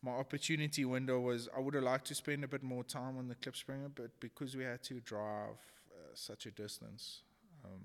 [0.00, 3.28] my opportunity window was I would have liked to spend a bit more time on
[3.28, 5.58] the Klipspringer, but because we had to drive
[5.92, 7.22] uh, such a distance
[7.64, 7.82] um,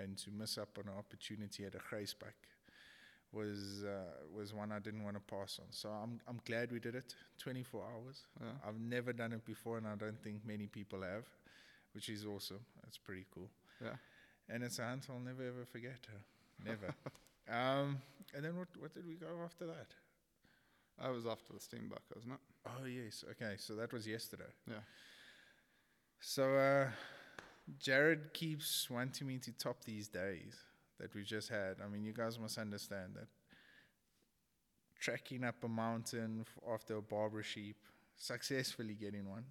[0.00, 2.38] and to miss up on an opportunity at a raceback
[3.32, 5.66] was uh, was one I didn't want to pass on.
[5.70, 7.14] So I'm I'm glad we did it.
[7.38, 8.22] 24 hours.
[8.40, 8.46] yeah.
[8.66, 11.28] I've never done it before, and I don't think many people have,
[11.92, 12.60] which is awesome.
[12.82, 13.48] That's pretty cool.
[13.82, 13.96] Yeah.
[14.48, 16.06] And it's a hunt I'll never ever forget.
[16.06, 16.70] Her.
[16.70, 16.94] Never.
[17.48, 17.98] um,
[18.34, 18.68] and then what?
[18.78, 19.88] What did we go after that?
[21.00, 22.40] I was after the steenbuck, wasn't it?
[22.66, 23.24] Oh yes.
[23.30, 23.54] Okay.
[23.58, 24.50] So that was yesterday.
[24.66, 24.82] Yeah.
[26.20, 26.88] So uh,
[27.78, 30.56] Jared keeps wanting me to top these days
[30.98, 31.76] that we've just had.
[31.84, 33.28] I mean, you guys must understand that
[34.98, 37.76] trekking up a mountain f- after a barber sheep,
[38.16, 39.44] successfully getting one,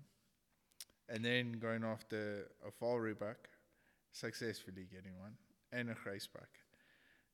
[1.10, 3.48] and then going after a fall buck,
[4.12, 5.34] successfully getting one,
[5.72, 5.96] and a
[6.34, 6.50] buck.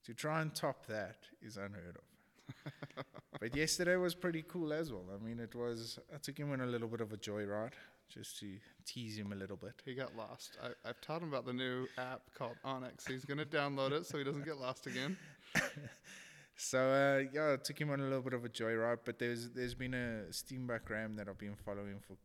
[0.06, 2.74] To try and top that is unheard of.
[3.40, 5.06] but yesterday was pretty cool as well.
[5.14, 5.98] I mean, it was.
[6.14, 7.72] I took him on a little bit of a joyride
[8.10, 9.74] just to tease him a little bit.
[9.86, 10.58] He got lost.
[10.64, 13.08] I, I've taught him about the new app called onX.
[13.08, 15.18] He's gonna download it so he doesn't get lost again.
[16.56, 19.00] So uh, yeah, I took him on a little bit of a joyride.
[19.06, 22.16] But there's there's been a Steenbuck Ram that I've been following for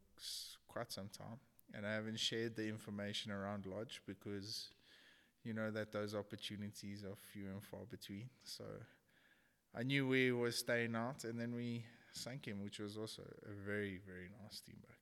[0.69, 1.39] quite some time,
[1.75, 4.69] and I haven't shared the information around Lodge because
[5.45, 8.29] you know that those opportunities are few and far between.
[8.45, 8.65] So
[9.75, 13.67] I knew we were staying out, and then we sank him, which was also a
[13.67, 14.98] very very nice Steenbuck.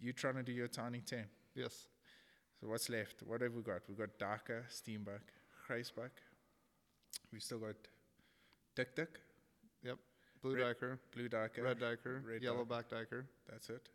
[0.00, 1.24] You trying to do your tiny ten?
[1.54, 1.86] Yes.
[2.60, 3.22] So what's left?
[3.26, 3.82] What have we got?
[3.88, 5.20] We've got Duiker, Steenbuck,
[5.68, 6.10] Grysbuck.
[7.32, 7.74] We've still got
[8.74, 9.08] Dik Dik,
[9.82, 9.98] Yep.
[10.42, 11.62] Blue Red- duiker, Blue Duiker.
[11.64, 13.24] red duiker, Red yellow back duiker.
[13.48, 13.88] That's it.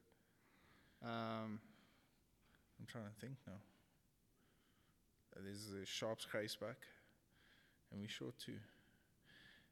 [1.03, 1.59] Um,
[2.79, 3.53] I'm trying to think now.
[5.35, 6.75] Uh, there's the Sharpe's Grysbuck,
[7.91, 8.57] and we short two.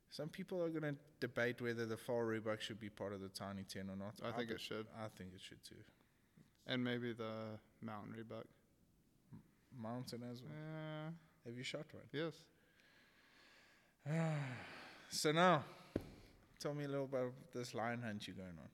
[0.09, 3.29] Some people are going to debate whether the vaal rhebuck should be part of the
[3.29, 4.15] Tiny 10 or not.
[4.23, 5.75] I think be- it should, I think it should too.
[6.67, 8.45] And maybe the mountain rebuck.
[9.81, 10.51] Mountain as well.
[10.51, 11.11] Uh,
[11.45, 12.03] Have you shot one?
[12.13, 12.33] yes.
[15.13, 15.65] So now,
[16.57, 18.69] tell me a little about this lion hunt you're going on.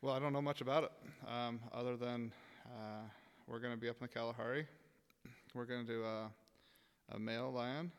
[0.00, 0.92] Well, I don't know much about it,
[1.28, 2.32] um, other than
[2.64, 3.02] uh,
[3.48, 4.68] we're going to be up in the Kalahari.
[5.52, 6.30] We're going to do a,
[7.10, 7.90] a male lion,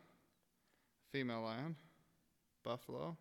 [1.11, 1.75] female lion,
[2.63, 3.17] buffalo,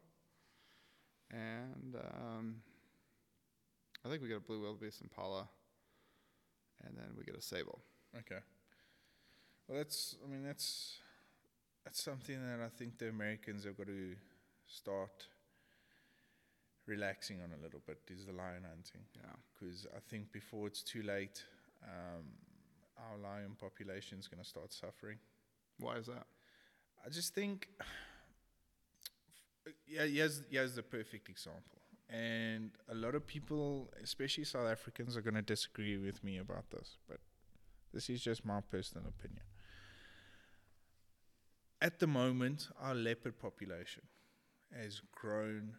[1.33, 2.57] and um,
[4.05, 5.49] I think we get a blue wildebeest impala,
[6.85, 7.81] and then we get a sable.
[8.17, 8.41] Okay.
[9.67, 10.17] Well, that's.
[10.25, 10.99] I mean, that's
[11.85, 14.15] that's something that I think the Americans have got to
[14.67, 15.27] start
[16.87, 17.99] relaxing on a little bit.
[18.09, 19.37] Is the lion hunting Yeah.
[19.53, 21.45] because I think before it's too late,
[21.83, 22.25] um,
[22.97, 25.19] our lion population is going to start suffering.
[25.79, 26.27] Why is that?
[27.05, 27.69] I just think,
[29.87, 31.78] yeah, here's, here's the perfect example.
[32.11, 36.71] And a lot of people, especially South Africans, are going to disagree with me about
[36.71, 37.19] this, but
[37.93, 39.43] this is just my personal opinion.
[41.81, 44.03] At the moment, our leopard population
[44.75, 45.75] has grown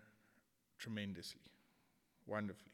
[0.77, 1.41] tremendously,
[2.25, 2.71] wonderfully.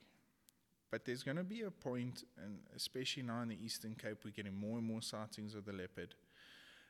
[0.91, 4.31] But there's going to be a point, and especially now in the Eastern Cape, we're
[4.31, 6.13] getting more and more sightings of the leopard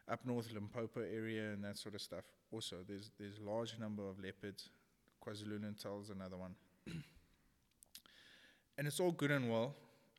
[0.07, 2.25] up north Limpopo area and that sort of stuff.
[2.51, 4.69] Also, there's there's large number of leopards.
[5.25, 6.55] KwaZulu Natal's another one,
[8.77, 9.73] and it's all good and well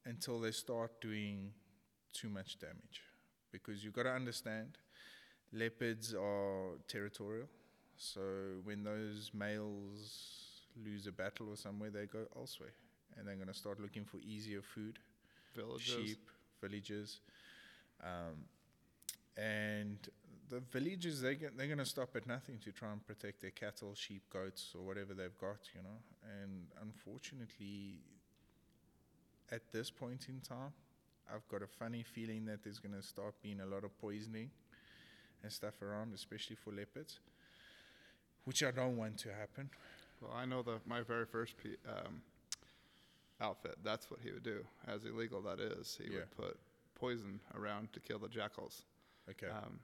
[0.04, 1.50] until they start doing
[2.12, 3.02] too much damage,
[3.52, 4.78] because you've got to understand,
[5.52, 7.46] leopards are territorial.
[7.96, 8.20] So
[8.64, 12.72] when those males lose a battle or somewhere, they go elsewhere,
[13.16, 14.98] and they're going to start looking for easier food
[15.54, 15.86] Villages.
[15.86, 16.30] sheep,
[16.60, 17.20] villages,
[18.02, 18.44] um,
[19.36, 19.98] and
[20.48, 23.50] the villages they get, they're going to stop at nothing to try and protect their
[23.50, 25.98] cattle, sheep, goats, or whatever they've got, you know.
[26.42, 28.00] And unfortunately,
[29.50, 30.72] at this point in time,
[31.32, 34.50] I've got a funny feeling that there's going to start being a lot of poisoning
[35.42, 37.18] and stuff around, especially for leopards,
[38.44, 39.70] which I don't want to happen.
[40.20, 42.22] Well, I know the my very first P, um,
[43.40, 43.76] outfit.
[43.82, 44.64] That's what he would do.
[44.86, 46.20] As illegal that is, he Yeah.
[46.20, 46.58] would put
[46.94, 48.84] poison around to kill the jackals.
[49.28, 49.48] Okay.
[49.48, 49.80] Um,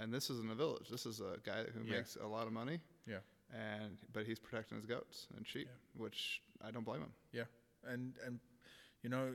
[0.00, 0.88] and this is in a village.
[0.88, 1.96] This is a guy who Yeah.
[1.98, 2.80] makes a lot of money.
[3.06, 3.20] Yeah.
[3.52, 7.12] And but he's protecting his goats and sheep, which I don't blame him.
[7.32, 7.44] Yeah.
[7.92, 8.40] And and
[9.02, 9.34] you know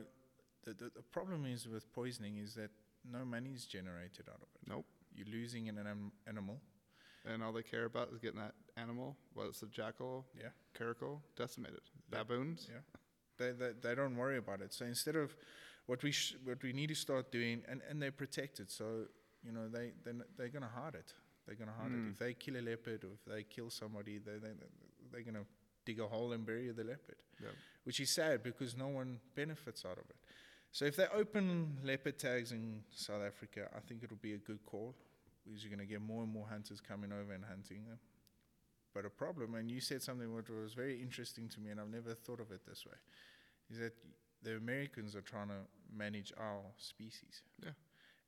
[0.64, 2.70] the, the the problem is with poisoning is that
[3.04, 4.68] no money is generated out of it.
[4.68, 4.86] Nope.
[5.14, 6.60] You're losing an anim- animal.
[7.24, 10.50] And all they care about is getting that animal, whether it's a jackal, Yeah.
[10.74, 11.80] caracal, decimated.
[11.84, 12.18] Yeah.
[12.18, 12.68] Baboons.
[12.70, 12.80] Yeah.
[13.38, 14.72] They, they they don't worry about it.
[14.72, 15.36] So instead of
[15.86, 18.70] what we sh- what we need to start doing, and, and they're protected.
[18.70, 19.06] So
[19.46, 21.12] you know they they they're gonna hide it.
[21.46, 21.98] They're gonna hide it.
[21.98, 22.12] Mm.
[22.12, 24.52] If they kill a leopard or if they kill somebody, they they
[25.12, 25.46] they're gonna
[25.84, 27.16] dig a hole and bury the leopard.
[27.40, 27.52] Yep.
[27.84, 30.16] which is sad because no one benefits out of it.
[30.72, 34.64] So if they open leopard tags in South Africa, I think it'll be a good
[34.64, 34.94] call
[35.44, 37.98] because you're going to get more and more hunters coming over and hunting them.
[38.92, 41.90] But a problem, and you said something which was very interesting to me, and I've
[41.90, 42.96] never thought of it this way,
[43.70, 43.92] is that
[44.42, 45.60] the Americans are trying to
[45.94, 47.42] manage our species.
[47.62, 47.70] Yeah.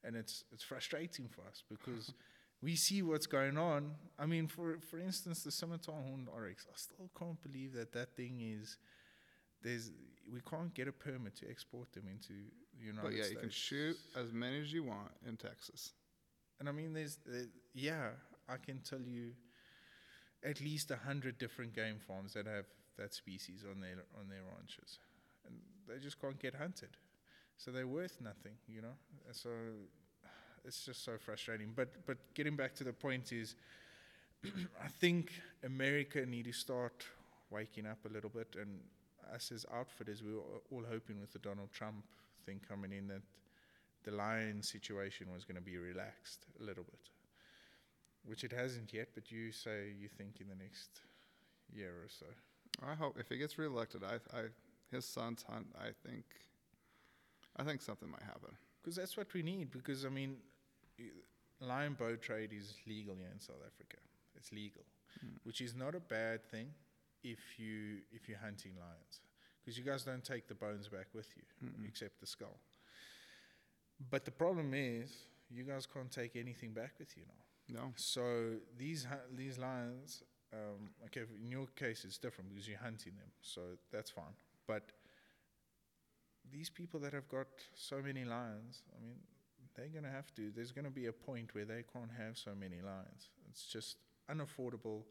[0.05, 2.13] And it's it's frustrating for us because
[2.63, 3.95] we see what's going on.
[4.19, 8.17] I mean, for for instance, the Scimitar Horned Oryx, I still can't believe that that
[8.17, 8.79] thing is
[9.63, 9.91] there's
[10.33, 12.35] we can't get a permit to export them into
[12.79, 13.03] the United States.
[13.03, 13.33] But yeah, States.
[13.33, 15.93] you can shoot as many as you want in Texas.
[16.61, 18.11] And I mean, there's uh, yeah,
[18.49, 19.33] I can tell you
[20.45, 24.43] at least a hundred different game farms that have that species on their on their
[24.57, 24.99] ranches,
[25.47, 25.57] and
[25.89, 26.91] they just can't get hunted,
[27.59, 28.97] so they're worth nothing, you know.
[29.33, 29.51] So
[30.65, 31.73] it's just so frustrating.
[31.75, 33.57] But but getting back to the point is,
[34.45, 35.33] I think
[35.65, 37.05] America need to start
[37.51, 38.79] waking up a little bit, and
[39.35, 42.05] us as outfitters, we were all hoping with the Donald Trump
[42.47, 43.23] thing coming in that
[44.05, 47.11] the lion situation was going to be relaxed a little bit,
[48.25, 49.09] which it hasn't yet.
[49.15, 51.01] But you say you think in the next
[51.75, 52.27] year or so.
[52.87, 54.43] I hope if he gets reelected, I, I
[54.91, 55.67] his son's hunt.
[55.79, 56.25] I think,
[57.59, 58.51] I think something might happen.
[58.81, 59.71] Because that's what we need.
[59.71, 60.37] Because I mean,
[61.61, 63.99] lion bow trade is legal here in South Africa.
[64.37, 64.85] It's legal,
[65.43, 66.69] which is not a bad thing
[67.25, 69.21] if you if you're hunting lions,
[69.61, 71.89] because you guys don't take the bones back with you, Mm-mm.
[71.89, 72.59] except the skull.
[74.11, 75.11] But the problem is,
[75.51, 77.81] you guys can't take anything back with you now.
[77.81, 77.93] No.
[77.97, 83.15] So these hu- these lions, um, okay, in your case it's different because you're hunting
[83.17, 84.37] them, so that's fine.
[84.67, 84.93] But
[86.53, 89.17] these people that have got so many lions, I mean,
[89.75, 90.51] they're gonna have to.
[90.55, 93.31] There's gonna be a point where they can't have so many lions.
[93.49, 93.97] It's just
[94.31, 95.03] unaffordable,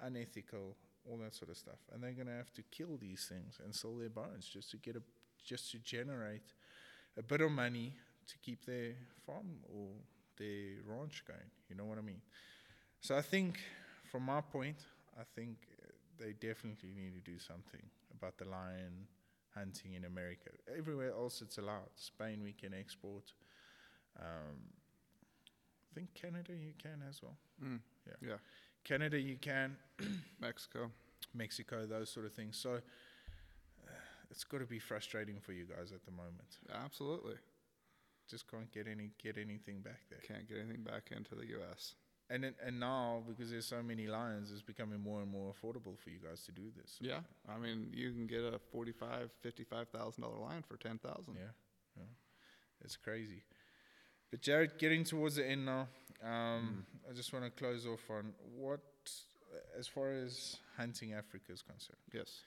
[0.00, 0.76] unethical,
[1.08, 3.94] all that sort of stuff, and they're gonna have to kill these things and sell
[3.96, 5.02] their bones just to get a
[5.44, 6.54] just to generate
[7.18, 7.92] a bit of money
[8.26, 8.94] to keep their
[9.26, 9.88] farm or
[10.38, 11.50] their ranch going.
[11.68, 12.22] You know what I mean?
[13.00, 13.60] So I think,
[14.10, 14.78] from my point,
[15.18, 17.82] I think uh, they definitely need to do something
[18.16, 19.06] about the lion
[19.54, 20.50] hunting in America.
[20.76, 21.90] Everywhere else it's allowed.
[21.96, 23.32] Spain we can export.
[24.18, 24.72] Um,
[25.90, 27.36] I think Canada you can as well.
[27.62, 27.80] Mm.
[28.06, 28.28] Yeah.
[28.28, 28.36] Yeah.
[28.84, 29.76] Canada you can.
[30.40, 30.90] Mexico.
[31.32, 32.56] Mexico, those sort of things.
[32.56, 33.90] So uh,
[34.30, 36.58] it's got to be frustrating for you guys at the moment.
[36.84, 37.36] Absolutely.
[38.28, 40.20] Just can't get any get anything back there.
[40.26, 41.94] Can't get anything back into the U.S.
[42.30, 45.98] And then, and now because there's so many lions, it's becoming more and more affordable
[45.98, 46.96] for you guys to do this.
[47.00, 47.18] Yeah.
[47.48, 51.34] I mean, you can get a forty-five, fifty-five thousand dollar lion for ten thousand.
[51.34, 51.52] Yeah,
[51.96, 52.02] yeah.
[52.82, 53.42] It's crazy.
[54.30, 55.86] But Jared, getting towards the end now,
[56.24, 58.80] um, I just want to close off on what,
[59.78, 62.40] as far as hunting Africa is concerned, Yes.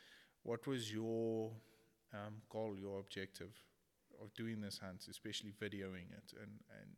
[0.43, 1.51] what was your
[2.13, 3.51] um, goal, your objective
[4.21, 6.51] of doing this hunt, especially videoing it, and,
[6.81, 6.89] and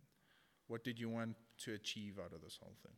[0.68, 2.94] what did you want to achieve out of this whole thing?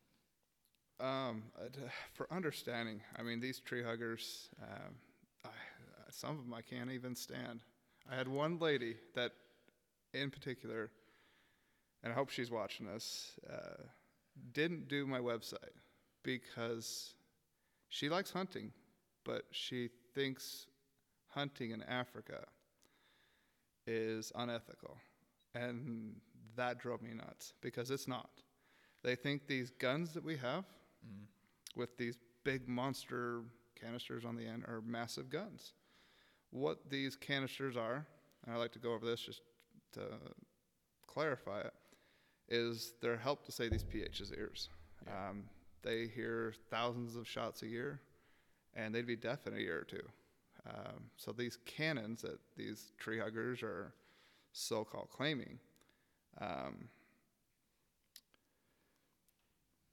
[0.99, 1.67] Um, uh,
[2.13, 4.95] for understanding, I mean, these tree huggers, um,
[5.45, 5.51] I, uh,
[6.11, 7.61] some of them I can't even stand.
[8.11, 9.31] I had one lady that,
[10.13, 10.91] in particular,
[12.03, 13.83] and I hope she's watching this, uh,
[14.53, 15.57] didn't do my website
[16.23, 17.15] because
[17.89, 18.71] she likes hunting,
[19.23, 20.67] but she thinks
[21.27, 22.45] hunting in Africa
[23.87, 24.97] is unethical.
[25.53, 26.15] And
[26.55, 28.29] that drove me nuts because it's not.
[29.03, 30.65] They think these guns that we have
[31.05, 31.25] Mm.
[31.75, 33.43] with these big monster
[33.75, 35.73] canisters on the end are massive guns.
[36.51, 38.05] What these canisters are,
[38.43, 39.41] and I like to go over this just
[39.93, 40.19] to
[41.07, 41.73] clarify it,
[42.49, 44.69] is they're help to say these PH's ears.
[45.05, 45.29] Yeah.
[45.29, 45.49] Um,
[45.81, 47.99] they hear thousands of shots a year,
[48.75, 50.07] and they'd be deaf in a year or two.
[50.67, 53.93] Um, so these cannons that these tree huggers are
[54.51, 55.59] so-called claiming,
[56.39, 56.89] um,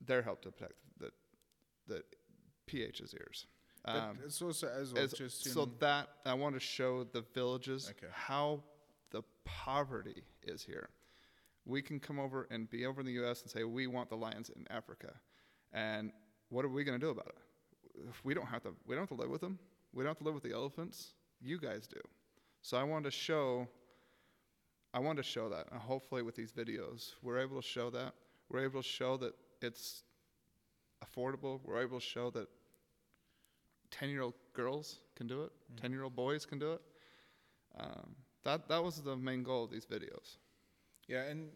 [0.04, 1.10] they're help to protect the
[1.86, 2.02] the
[2.66, 3.46] PH's ears.
[3.84, 7.88] Um, it's also as well as- just so that I want to show the villages
[7.90, 8.12] Okay.
[8.12, 8.62] how
[9.10, 10.90] the poverty is here.
[11.64, 13.42] We can come over and be over in the U.S.
[13.42, 15.14] and say we want the lions in Africa,
[15.72, 16.12] and
[16.50, 18.00] what are we going to do about it?
[18.08, 19.58] If we don't have to, we don't have to live with them.
[19.92, 21.14] We don't have to live with the elephants.
[21.40, 22.00] You guys do.
[22.62, 23.68] So I wanted to show.
[24.94, 28.14] I wanted to show that, and hopefully with these videos, we're able to show that.
[28.48, 30.02] We're able to show that it's
[31.04, 31.60] affordable.
[31.64, 32.48] We're able to show that
[33.90, 36.80] 10 year old girls can do it, 10 year old boys can do it.
[37.78, 40.36] Um, that, that was the main goal of these videos.
[41.06, 41.48] yeah, and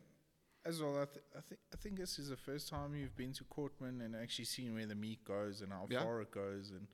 [0.64, 3.32] as well, I, th- I think I think this is the first time you've been
[3.34, 6.02] to Courtman and actually seen where the meat goes and how Yeah.
[6.04, 6.86] far it goes, and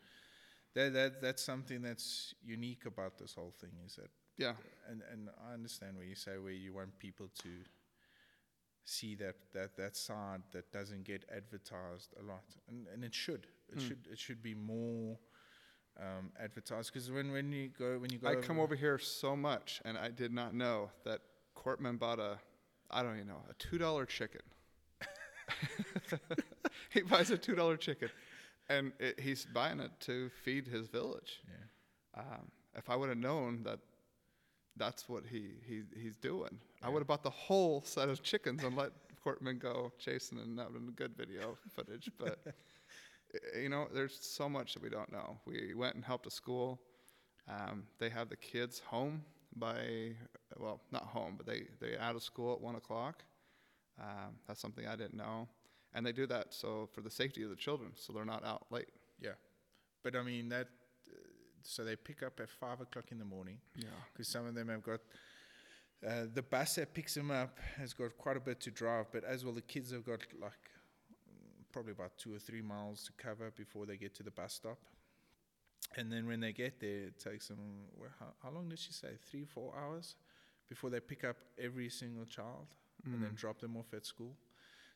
[0.75, 4.55] that that that's something that's unique about this whole thing is that Yeah,
[4.89, 7.49] and and I understand where you say where you want people to
[8.89, 13.47] see that that that side that doesn't get advertised a lot, and and it should
[13.69, 13.89] it Mm.
[13.89, 15.19] should it should be more
[16.01, 19.37] um, advertised because when when you go when you go I come over here so
[19.37, 21.21] much, and I did not know that
[21.55, 22.39] Courtman bought a,
[22.91, 24.41] I don't even know, a $2 chicken.
[26.91, 28.09] he buys a $2 chicken,
[28.69, 31.43] and it, he's buying it to feed his village.
[31.47, 33.81] yeah Um, if I would have known that
[34.79, 38.63] that's what he, he he's doing, I would have bought the whole set of chickens
[38.65, 38.93] and let
[39.25, 42.11] Courtman go chasing, and that would have been good video footage.
[42.19, 42.39] But
[43.61, 45.39] you know, there's so much that we don't know.
[45.47, 46.81] We went and helped a school.
[47.49, 49.23] Um, they have the kids home
[49.57, 50.13] by
[50.57, 53.23] well, not home, but they they out of school at one o'clock.
[54.01, 55.49] Um, that's something I didn't know,
[55.95, 58.67] and they do that so for the safety of the children, so they're not out
[58.71, 58.89] late.
[59.21, 59.37] yeah,
[60.03, 60.69] but I mean that.
[61.71, 63.59] So they pick up at five o'clock in the morning.
[63.77, 63.89] Yeah.
[64.13, 65.01] because some of them have got
[66.07, 69.25] uh, the bus that picks them up has got quite a bit to drive, but
[69.25, 70.53] as well the kids have got like
[71.29, 74.55] mm, probably about two or three miles to cover before they get to the bus
[74.55, 74.79] stop.
[75.97, 77.59] And then when they get there, it takes them
[77.97, 79.09] well, how, how long did she say?
[79.31, 80.17] Three, four hours
[80.69, 82.67] before they pick up every single child
[83.05, 83.37] and then Mm.
[83.37, 84.37] drop them off at school.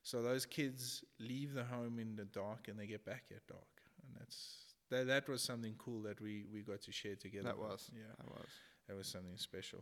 [0.02, 3.68] So those kids leave the home in the dark and they get back at dark,
[4.06, 5.06] and that's that.
[5.06, 7.48] That was something cool that we we got to share together.
[7.48, 7.90] That was.
[7.94, 8.48] yeah That was.
[8.88, 9.80] that was something special.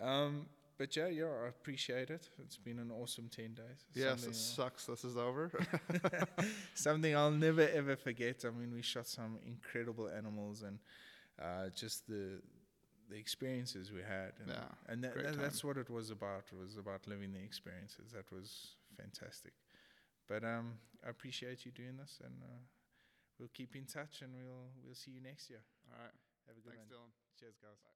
[0.00, 0.46] Um,
[0.78, 2.28] but yeah, yeah, I appreciate it.
[2.38, 3.86] It's been an awesome ten days.
[3.94, 4.86] Yes, something, it sucks.
[4.86, 5.50] This is over.
[6.74, 8.44] something I'll never ever forget.
[8.44, 10.78] I mean, we shot some incredible animals and
[11.40, 12.40] uh, just the
[13.10, 14.32] the experiences we had.
[14.40, 16.44] And, Yeah, and that, that, that's what it was about.
[16.52, 18.12] It was about living the experiences.
[18.12, 19.52] That was fantastic.
[20.28, 22.60] But um, I appreciate you doing this, and uh,
[23.42, 25.66] we'll keep in touch, and we'll we'll see you next year.
[25.90, 26.14] All right.
[26.46, 27.10] Have a good Thanks, one.
[27.10, 27.10] Dylan.
[27.34, 27.91] Cheers, guys.